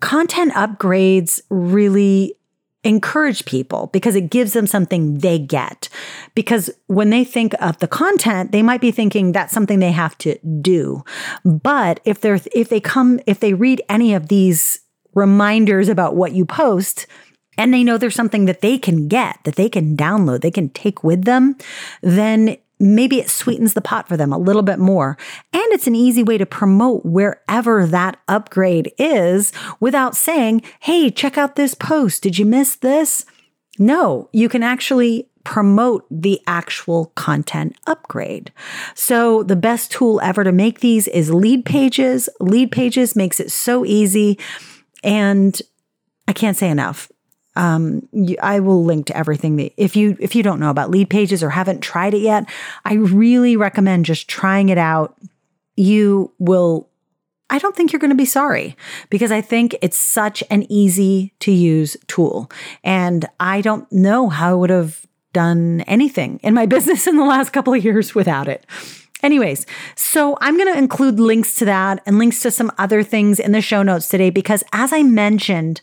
content 0.00 0.52
upgrades 0.54 1.40
really 1.50 2.34
encourage 2.84 3.46
people 3.46 3.88
because 3.92 4.14
it 4.14 4.30
gives 4.30 4.52
them 4.52 4.66
something 4.66 5.18
they 5.18 5.38
get. 5.38 5.88
Because 6.34 6.70
when 6.86 7.10
they 7.10 7.24
think 7.24 7.54
of 7.60 7.78
the 7.78 7.88
content, 7.88 8.52
they 8.52 8.62
might 8.62 8.80
be 8.80 8.90
thinking 8.90 9.32
that's 9.32 9.52
something 9.52 9.78
they 9.78 9.92
have 9.92 10.16
to 10.18 10.38
do. 10.60 11.02
But 11.44 12.00
if 12.04 12.20
they're 12.20 12.40
if 12.54 12.68
they 12.68 12.80
come 12.80 13.20
if 13.26 13.40
they 13.40 13.54
read 13.54 13.82
any 13.88 14.14
of 14.14 14.28
these 14.28 14.80
reminders 15.14 15.88
about 15.88 16.16
what 16.16 16.32
you 16.32 16.44
post, 16.44 17.06
and 17.56 17.72
they 17.72 17.84
know 17.84 17.96
there's 17.96 18.14
something 18.14 18.46
that 18.46 18.60
they 18.60 18.78
can 18.78 19.08
get, 19.08 19.38
that 19.44 19.56
they 19.56 19.68
can 19.68 19.96
download, 19.96 20.40
they 20.40 20.50
can 20.50 20.68
take 20.70 21.04
with 21.04 21.24
them, 21.24 21.56
then 22.02 22.56
maybe 22.80 23.20
it 23.20 23.30
sweetens 23.30 23.74
the 23.74 23.80
pot 23.80 24.08
for 24.08 24.16
them 24.16 24.32
a 24.32 24.38
little 24.38 24.62
bit 24.62 24.78
more. 24.78 25.16
And 25.52 25.62
it's 25.72 25.86
an 25.86 25.94
easy 25.94 26.22
way 26.22 26.38
to 26.38 26.46
promote 26.46 27.04
wherever 27.04 27.86
that 27.86 28.18
upgrade 28.26 28.92
is 28.98 29.52
without 29.78 30.16
saying, 30.16 30.62
hey, 30.80 31.10
check 31.10 31.38
out 31.38 31.56
this 31.56 31.74
post. 31.74 32.22
Did 32.22 32.38
you 32.38 32.44
miss 32.44 32.74
this? 32.76 33.24
No, 33.78 34.28
you 34.32 34.48
can 34.48 34.62
actually 34.62 35.28
promote 35.44 36.06
the 36.10 36.40
actual 36.46 37.12
content 37.14 37.76
upgrade. 37.86 38.50
So 38.94 39.42
the 39.42 39.56
best 39.56 39.92
tool 39.92 40.20
ever 40.22 40.42
to 40.42 40.52
make 40.52 40.80
these 40.80 41.06
is 41.06 41.30
Leadpages. 41.30 42.28
Lead 42.40 42.72
pages 42.72 43.14
makes 43.14 43.38
it 43.38 43.52
so 43.52 43.84
easy. 43.84 44.38
And 45.04 45.60
I 46.26 46.32
can't 46.32 46.56
say 46.56 46.68
enough. 46.68 47.10
Um, 47.56 48.08
I 48.42 48.58
will 48.58 48.84
link 48.84 49.06
to 49.06 49.16
everything 49.16 49.56
that 49.56 49.72
if 49.76 49.94
you 49.94 50.16
if 50.18 50.34
you 50.34 50.42
don't 50.42 50.58
know 50.58 50.70
about 50.70 50.90
Leadpages 50.90 51.40
or 51.40 51.50
haven't 51.50 51.82
tried 51.82 52.14
it 52.14 52.22
yet, 52.22 52.48
I 52.84 52.94
really 52.94 53.56
recommend 53.56 54.06
just 54.06 54.26
trying 54.26 54.70
it 54.70 54.78
out. 54.78 55.16
You 55.76 56.32
will 56.40 56.88
I 57.50 57.58
don't 57.58 57.76
think 57.76 57.92
you're 57.92 58.00
going 58.00 58.10
to 58.10 58.16
be 58.16 58.24
sorry 58.24 58.76
because 59.10 59.30
I 59.30 59.40
think 59.40 59.76
it's 59.82 59.98
such 59.98 60.42
an 60.50 60.70
easy 60.72 61.34
to 61.40 61.52
use 61.52 61.96
tool. 62.08 62.50
And 62.82 63.26
I 63.38 63.60
don't 63.60 63.90
know 63.92 64.28
how 64.28 64.50
I 64.50 64.54
would 64.54 64.70
have 64.70 65.06
done 65.32 65.82
anything 65.82 66.40
in 66.42 66.54
my 66.54 66.66
business 66.74 67.06
in 67.06 67.16
the 67.16 67.24
last 67.24 67.50
couple 67.50 67.74
of 67.74 67.84
years 67.84 68.14
without 68.14 68.48
it. 68.48 68.66
Anyways, 69.24 69.64
so 69.96 70.36
I'm 70.42 70.58
going 70.58 70.70
to 70.70 70.78
include 70.78 71.18
links 71.18 71.56
to 71.56 71.64
that 71.64 72.02
and 72.04 72.18
links 72.18 72.40
to 72.42 72.50
some 72.50 72.70
other 72.76 73.02
things 73.02 73.40
in 73.40 73.52
the 73.52 73.62
show 73.62 73.82
notes 73.82 74.06
today 74.06 74.28
because 74.28 74.62
as 74.74 74.92
I 74.92 75.02
mentioned, 75.02 75.80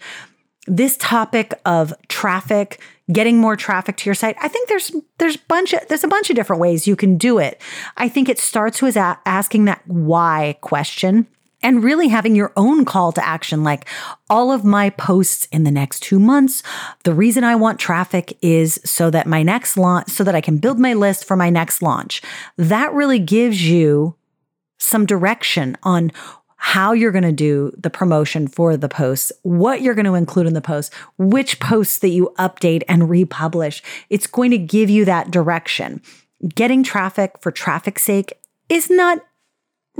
this 0.67 0.95
topic 0.97 1.59
of 1.65 1.91
traffic, 2.07 2.79
getting 3.11 3.39
more 3.39 3.55
traffic 3.55 3.97
to 3.97 4.05
your 4.05 4.13
site, 4.13 4.35
I 4.39 4.47
think 4.47 4.69
there's 4.69 4.91
there's 5.17 5.37
bunch 5.37 5.73
of, 5.73 5.79
there's 5.87 6.03
a 6.03 6.07
bunch 6.07 6.29
of 6.29 6.35
different 6.35 6.61
ways 6.61 6.85
you 6.85 6.95
can 6.95 7.17
do 7.17 7.39
it. 7.39 7.59
I 7.97 8.09
think 8.09 8.29
it 8.29 8.37
starts 8.37 8.79
with 8.79 8.95
asking 8.95 9.65
that 9.65 9.81
why 9.87 10.57
question 10.61 11.25
and 11.63 11.83
really 11.83 12.07
having 12.07 12.35
your 12.35 12.51
own 12.55 12.85
call 12.85 13.11
to 13.11 13.25
action 13.25 13.63
like 13.63 13.87
all 14.29 14.51
of 14.51 14.63
my 14.63 14.89
posts 14.89 15.47
in 15.51 15.63
the 15.63 15.71
next 15.71 16.01
2 16.01 16.19
months 16.19 16.63
the 17.03 17.13
reason 17.13 17.43
I 17.43 17.55
want 17.55 17.79
traffic 17.79 18.37
is 18.41 18.79
so 18.83 19.09
that 19.09 19.27
my 19.27 19.43
next 19.43 19.77
launch 19.77 20.09
so 20.09 20.23
that 20.23 20.35
I 20.35 20.41
can 20.41 20.57
build 20.57 20.79
my 20.79 20.93
list 20.93 21.25
for 21.25 21.35
my 21.35 21.49
next 21.49 21.81
launch 21.81 22.21
that 22.57 22.93
really 22.93 23.19
gives 23.19 23.69
you 23.69 24.15
some 24.77 25.05
direction 25.05 25.77
on 25.83 26.11
how 26.63 26.91
you're 26.91 27.11
going 27.11 27.23
to 27.23 27.31
do 27.31 27.73
the 27.75 27.89
promotion 27.89 28.47
for 28.47 28.77
the 28.77 28.87
posts, 28.87 29.31
what 29.41 29.81
you're 29.81 29.95
going 29.95 30.05
to 30.05 30.13
include 30.13 30.45
in 30.45 30.53
the 30.53 30.61
post, 30.61 30.93
which 31.17 31.59
posts 31.59 31.97
that 31.99 32.09
you 32.09 32.31
update 32.37 32.83
and 32.87 33.09
republish. 33.09 33.81
It's 34.11 34.27
going 34.27 34.51
to 34.51 34.59
give 34.59 34.87
you 34.87 35.03
that 35.05 35.31
direction. 35.31 36.03
Getting 36.53 36.83
traffic 36.83 37.33
for 37.41 37.51
traffic's 37.51 38.03
sake 38.03 38.33
is 38.69 38.91
not 38.91 39.25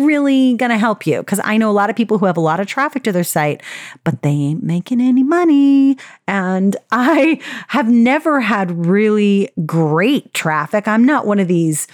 really 0.05 0.55
going 0.55 0.71
to 0.71 0.77
help 0.77 1.05
you 1.07 1.19
because 1.19 1.39
I 1.43 1.57
know 1.57 1.69
a 1.69 1.73
lot 1.73 1.89
of 1.89 1.95
people 1.95 2.17
who 2.17 2.25
have 2.25 2.37
a 2.37 2.41
lot 2.41 2.59
of 2.59 2.67
traffic 2.67 3.03
to 3.03 3.11
their 3.11 3.23
site, 3.23 3.61
but 4.03 4.21
they 4.21 4.29
ain't 4.29 4.63
making 4.63 5.01
any 5.01 5.23
money. 5.23 5.97
And 6.27 6.75
I 6.91 7.39
have 7.69 7.89
never 7.89 8.41
had 8.41 8.85
really 8.85 9.49
great 9.65 10.33
traffic. 10.33 10.87
I'm 10.87 11.05
not 11.05 11.25
one 11.25 11.39
of 11.39 11.47
these 11.47 11.87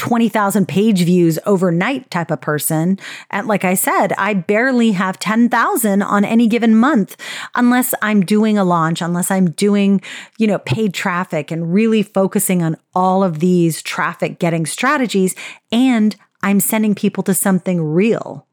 20,000 0.00 0.66
page 0.66 1.02
views 1.02 1.38
overnight 1.44 2.10
type 2.10 2.30
of 2.30 2.40
person. 2.40 2.98
And 3.30 3.46
like 3.46 3.66
I 3.66 3.74
said, 3.74 4.14
I 4.16 4.32
barely 4.32 4.92
have 4.92 5.18
10,000 5.18 6.00
on 6.00 6.24
any 6.24 6.46
given 6.46 6.74
month 6.74 7.18
unless 7.54 7.92
I'm 8.00 8.22
doing 8.22 8.56
a 8.56 8.64
launch, 8.64 9.02
unless 9.02 9.30
I'm 9.30 9.50
doing, 9.50 10.00
you 10.38 10.46
know, 10.46 10.58
paid 10.60 10.94
traffic 10.94 11.50
and 11.50 11.74
really 11.74 12.02
focusing 12.02 12.62
on 12.62 12.76
all 12.94 13.22
of 13.22 13.40
these 13.40 13.82
traffic 13.82 14.38
getting 14.38 14.64
strategies 14.64 15.34
and 15.70 16.16
I'm 16.42 16.60
sending 16.60 16.94
people 16.94 17.22
to 17.24 17.34
something 17.34 17.82
real. 17.82 18.46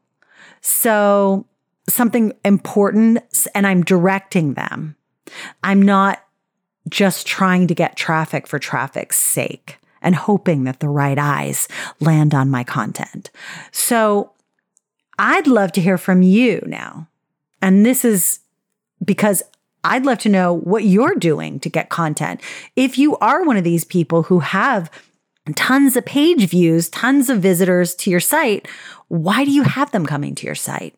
So 0.60 1.46
something 1.88 2.32
important 2.44 3.20
and 3.54 3.66
I'm 3.66 3.82
directing 3.82 4.54
them. 4.54 4.96
I'm 5.62 5.82
not 5.82 6.22
just 6.88 7.26
trying 7.26 7.66
to 7.66 7.74
get 7.74 7.96
traffic 7.96 8.46
for 8.46 8.58
traffic's 8.58 9.18
sake 9.18 9.78
and 10.00 10.14
hoping 10.14 10.64
that 10.64 10.80
the 10.80 10.88
right 10.88 11.18
eyes 11.18 11.68
land 12.00 12.34
on 12.34 12.50
my 12.50 12.64
content. 12.64 13.30
So 13.72 14.32
I'd 15.18 15.46
love 15.46 15.72
to 15.72 15.80
hear 15.80 15.98
from 15.98 16.22
you 16.22 16.62
now. 16.66 17.08
And 17.60 17.84
this 17.84 18.04
is 18.04 18.40
because 19.04 19.42
I'd 19.84 20.06
love 20.06 20.18
to 20.20 20.28
know 20.28 20.52
what 20.52 20.84
you're 20.84 21.14
doing 21.14 21.60
to 21.60 21.68
get 21.68 21.88
content. 21.88 22.40
If 22.76 22.98
you 22.98 23.16
are 23.18 23.44
one 23.44 23.56
of 23.56 23.64
these 23.64 23.84
people 23.84 24.24
who 24.24 24.40
have 24.40 24.90
tons 25.56 25.96
of 25.96 26.04
page 26.04 26.48
views, 26.48 26.88
tons 26.88 27.30
of 27.30 27.40
visitors 27.40 27.94
to 27.96 28.10
your 28.10 28.20
site, 28.20 28.66
why 29.08 29.44
do 29.44 29.50
you 29.50 29.62
have 29.62 29.90
them 29.90 30.06
coming 30.06 30.34
to 30.36 30.46
your 30.46 30.54
site? 30.54 30.94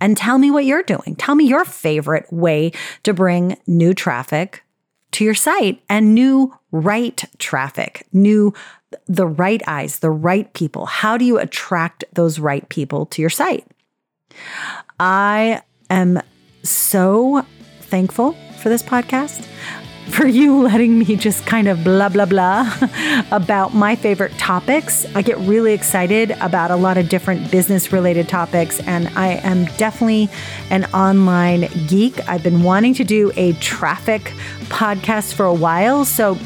And 0.00 0.16
tell 0.16 0.38
me 0.38 0.50
what 0.50 0.64
you're 0.64 0.82
doing. 0.82 1.16
Tell 1.16 1.34
me 1.34 1.46
your 1.46 1.64
favorite 1.64 2.30
way 2.32 2.72
to 3.04 3.14
bring 3.14 3.56
new 3.66 3.94
traffic 3.94 4.62
to 5.12 5.24
your 5.24 5.34
site 5.34 5.82
and 5.88 6.14
new 6.14 6.54
right 6.70 7.24
traffic, 7.38 8.06
new 8.12 8.52
the 9.06 9.26
right 9.26 9.62
eyes, 9.66 10.00
the 10.00 10.10
right 10.10 10.52
people. 10.52 10.86
How 10.86 11.16
do 11.16 11.24
you 11.24 11.38
attract 11.38 12.04
those 12.12 12.38
right 12.38 12.68
people 12.68 13.06
to 13.06 13.22
your 13.22 13.30
site? 13.30 13.66
I 15.00 15.62
am 15.88 16.20
so 16.62 17.46
thankful 17.80 18.32
for 18.60 18.68
this 18.68 18.82
podcast 18.82 19.46
for 20.08 20.26
you 20.26 20.62
letting 20.62 20.98
me 20.98 21.16
just 21.16 21.46
kind 21.46 21.68
of 21.68 21.82
blah, 21.84 22.08
blah, 22.08 22.24
blah 22.24 22.72
about 23.32 23.74
my 23.74 23.96
favorite 23.96 24.32
topics. 24.38 25.04
I 25.14 25.22
get 25.22 25.38
really 25.38 25.72
excited 25.72 26.30
about 26.40 26.70
a 26.70 26.76
lot 26.76 26.96
of 26.96 27.08
different 27.08 27.50
business 27.50 27.92
related 27.92 28.28
topics, 28.28 28.80
and 28.80 29.08
I 29.16 29.34
am 29.42 29.64
definitely 29.76 30.28
an 30.70 30.84
online 30.86 31.68
geek. 31.86 32.26
I've 32.28 32.42
been 32.42 32.62
wanting 32.62 32.94
to 32.94 33.04
do 33.04 33.32
a 33.36 33.52
traffic 33.54 34.32
podcast 34.68 35.34
for 35.34 35.46
a 35.46 35.54
while. 35.54 36.04
So 36.04 36.38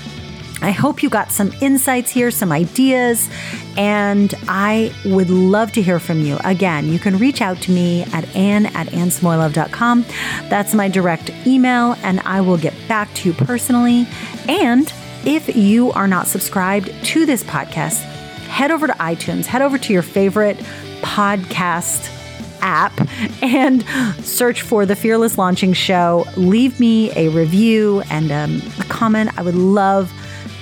I 0.63 0.73
hope 0.73 1.03
you 1.03 1.09
got 1.09 1.33
some 1.33 1.53
insights 1.61 2.11
here, 2.11 2.31
some 2.31 2.53
ideas, 2.53 3.29
and 3.77 4.35
I 4.49 4.93
would 5.05 5.31
love 5.31 5.73
to 5.73 5.83
hear 5.83 5.99
from 5.99 6.21
you. 6.21 6.39
Again, 6.45 6.89
you 6.89 6.99
can 6.99 7.19
reach 7.19 7.41
out 7.41 7.61
to 7.63 7.73
me 7.73 8.03
at 8.13 8.35
anne 8.37 8.67
at 8.67 8.89
annesamoilov.com. 8.89 10.05
That's 10.49 10.75
my 10.75 10.89
direct 10.89 11.31
email, 11.47 11.97
and 12.03 12.21
I 12.21 12.41
will 12.41 12.59
get 12.59 12.75
back 12.89 13.13
to 13.15 13.29
you 13.31 13.35
personally. 13.35 14.07
And 14.49 14.93
if 15.25 15.57
you 15.57 15.93
are 15.93 16.07
not 16.07 16.27
subscribed 16.27 16.93
to 17.05 17.27
this 17.27 17.43
podcast, 17.45 18.01
head 18.49 18.71
over 18.71 18.87
to 18.87 18.93
iTunes, 18.95 19.47
head 19.47 19.63
over 19.63 19.79
to 19.79 19.93
your 19.93 20.03
favorite 20.03 20.57
podcast 21.01 22.17
app 22.63 22.93
and 23.43 23.85
search 24.25 24.63
for 24.63 24.85
the 24.85 24.97
Fearless 24.97 25.39
Launching 25.39 25.73
Show. 25.73 26.27
Leave 26.37 26.79
me 26.81 27.11
a 27.13 27.29
review 27.29 28.03
and 28.11 28.31
um, 28.31 28.63
a 28.79 28.85
comment. 28.85 29.31
I 29.39 29.43
would 29.43 29.55
love 29.55 30.13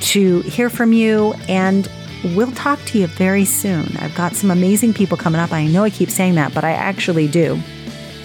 to 0.01 0.41
hear 0.41 0.71
from 0.71 0.93
you 0.93 1.35
and 1.49 1.89
we'll 2.35 2.53
talk 2.53 2.83
to 2.87 2.99
you 2.99 3.07
very 3.07 3.45
soon. 3.45 3.97
I've 3.99 4.15
got 4.15 4.35
some 4.35 4.51
amazing 4.51 4.95
people 4.95 5.17
coming 5.17 5.41
up. 5.41 5.53
I 5.53 5.67
know 5.67 5.85
I 5.85 5.91
keep 5.91 6.11
saying 6.11 6.35
that, 6.35 6.55
but 6.55 6.65
I 6.65 6.73
actually 6.73 7.29
do. 7.29 7.61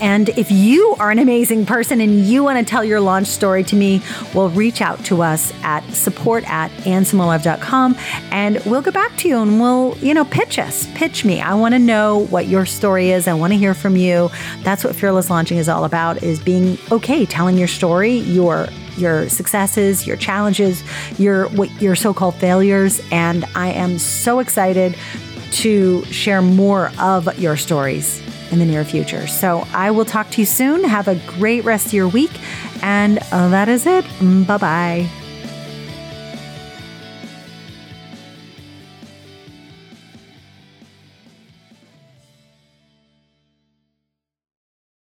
And 0.04 0.28
if 0.38 0.52
you 0.52 0.98
are 1.00 1.12
an 1.12 1.20
amazing 1.20 1.66
person 1.66 2.02
and 2.02 2.26
you 2.26 2.44
want 2.44 2.60
to 2.60 2.70
tell 2.70 2.84
your 2.84 3.00
launch 3.00 3.28
story 3.28 3.64
to 3.64 3.76
me, 3.78 4.02
well, 4.34 4.50
reach 4.50 4.82
out 4.82 5.04
to 5.06 5.22
us 5.22 5.54
at 5.64 5.82
support 5.94 6.44
at 6.52 6.72
annesamoilov.com 6.82 7.96
and 8.30 8.62
we'll 8.66 8.82
get 8.82 8.94
back 8.94 9.16
to 9.20 9.30
you 9.30 9.38
and 9.38 9.62
we'll, 9.62 9.98
you 10.00 10.14
know, 10.14 10.26
pitch 10.26 10.60
us, 10.60 10.90
pitch 10.94 11.24
me. 11.24 11.40
I 11.40 11.54
want 11.54 11.74
to 11.74 11.80
know 11.80 12.26
what 12.26 12.48
your 12.48 12.66
story 12.66 13.12
is. 13.12 13.30
I 13.30 13.34
want 13.34 13.54
to 13.54 13.58
hear 13.58 13.74
from 13.74 13.96
you. 13.96 14.30
That's 14.64 14.84
what 14.84 14.94
Fearless 14.94 15.30
Launching 15.30 15.58
is 15.58 15.70
all 15.70 15.86
about 15.86 16.22
is 16.22 16.38
being 16.38 16.78
okay 16.92 17.26
telling 17.26 17.58
your 17.58 17.70
story, 17.70 18.16
your 18.18 18.68
your 18.98 19.30
successes, 19.30 20.06
your 20.06 20.18
challenges, 20.18 20.84
your 21.18 21.48
what 21.52 21.72
your 21.82 21.96
so-called 21.96 22.36
failures 22.36 23.02
and 23.10 23.46
I 23.56 23.70
am 23.70 23.98
so 24.00 24.40
excited 24.40 24.98
to 25.52 26.04
share 26.06 26.42
more 26.42 26.92
of 27.00 27.40
your 27.40 27.56
stories 27.56 28.22
in 28.52 28.60
the 28.60 28.66
near 28.66 28.84
future. 28.84 29.28
So 29.28 29.68
I 29.74 29.92
will 29.92 30.06
talk 30.06 30.30
to 30.32 30.42
you 30.42 30.46
soon. 30.46 30.84
Have 30.84 31.08
a 31.08 31.16
great 31.28 31.64
rest 31.64 31.88
of 31.88 31.94
your 31.94 32.08
week. 32.08 32.32
And 32.82 33.18
that 33.32 33.70
is 33.70 33.86
it. 33.86 34.06
Bye 34.46 34.58
bye. 34.58 35.23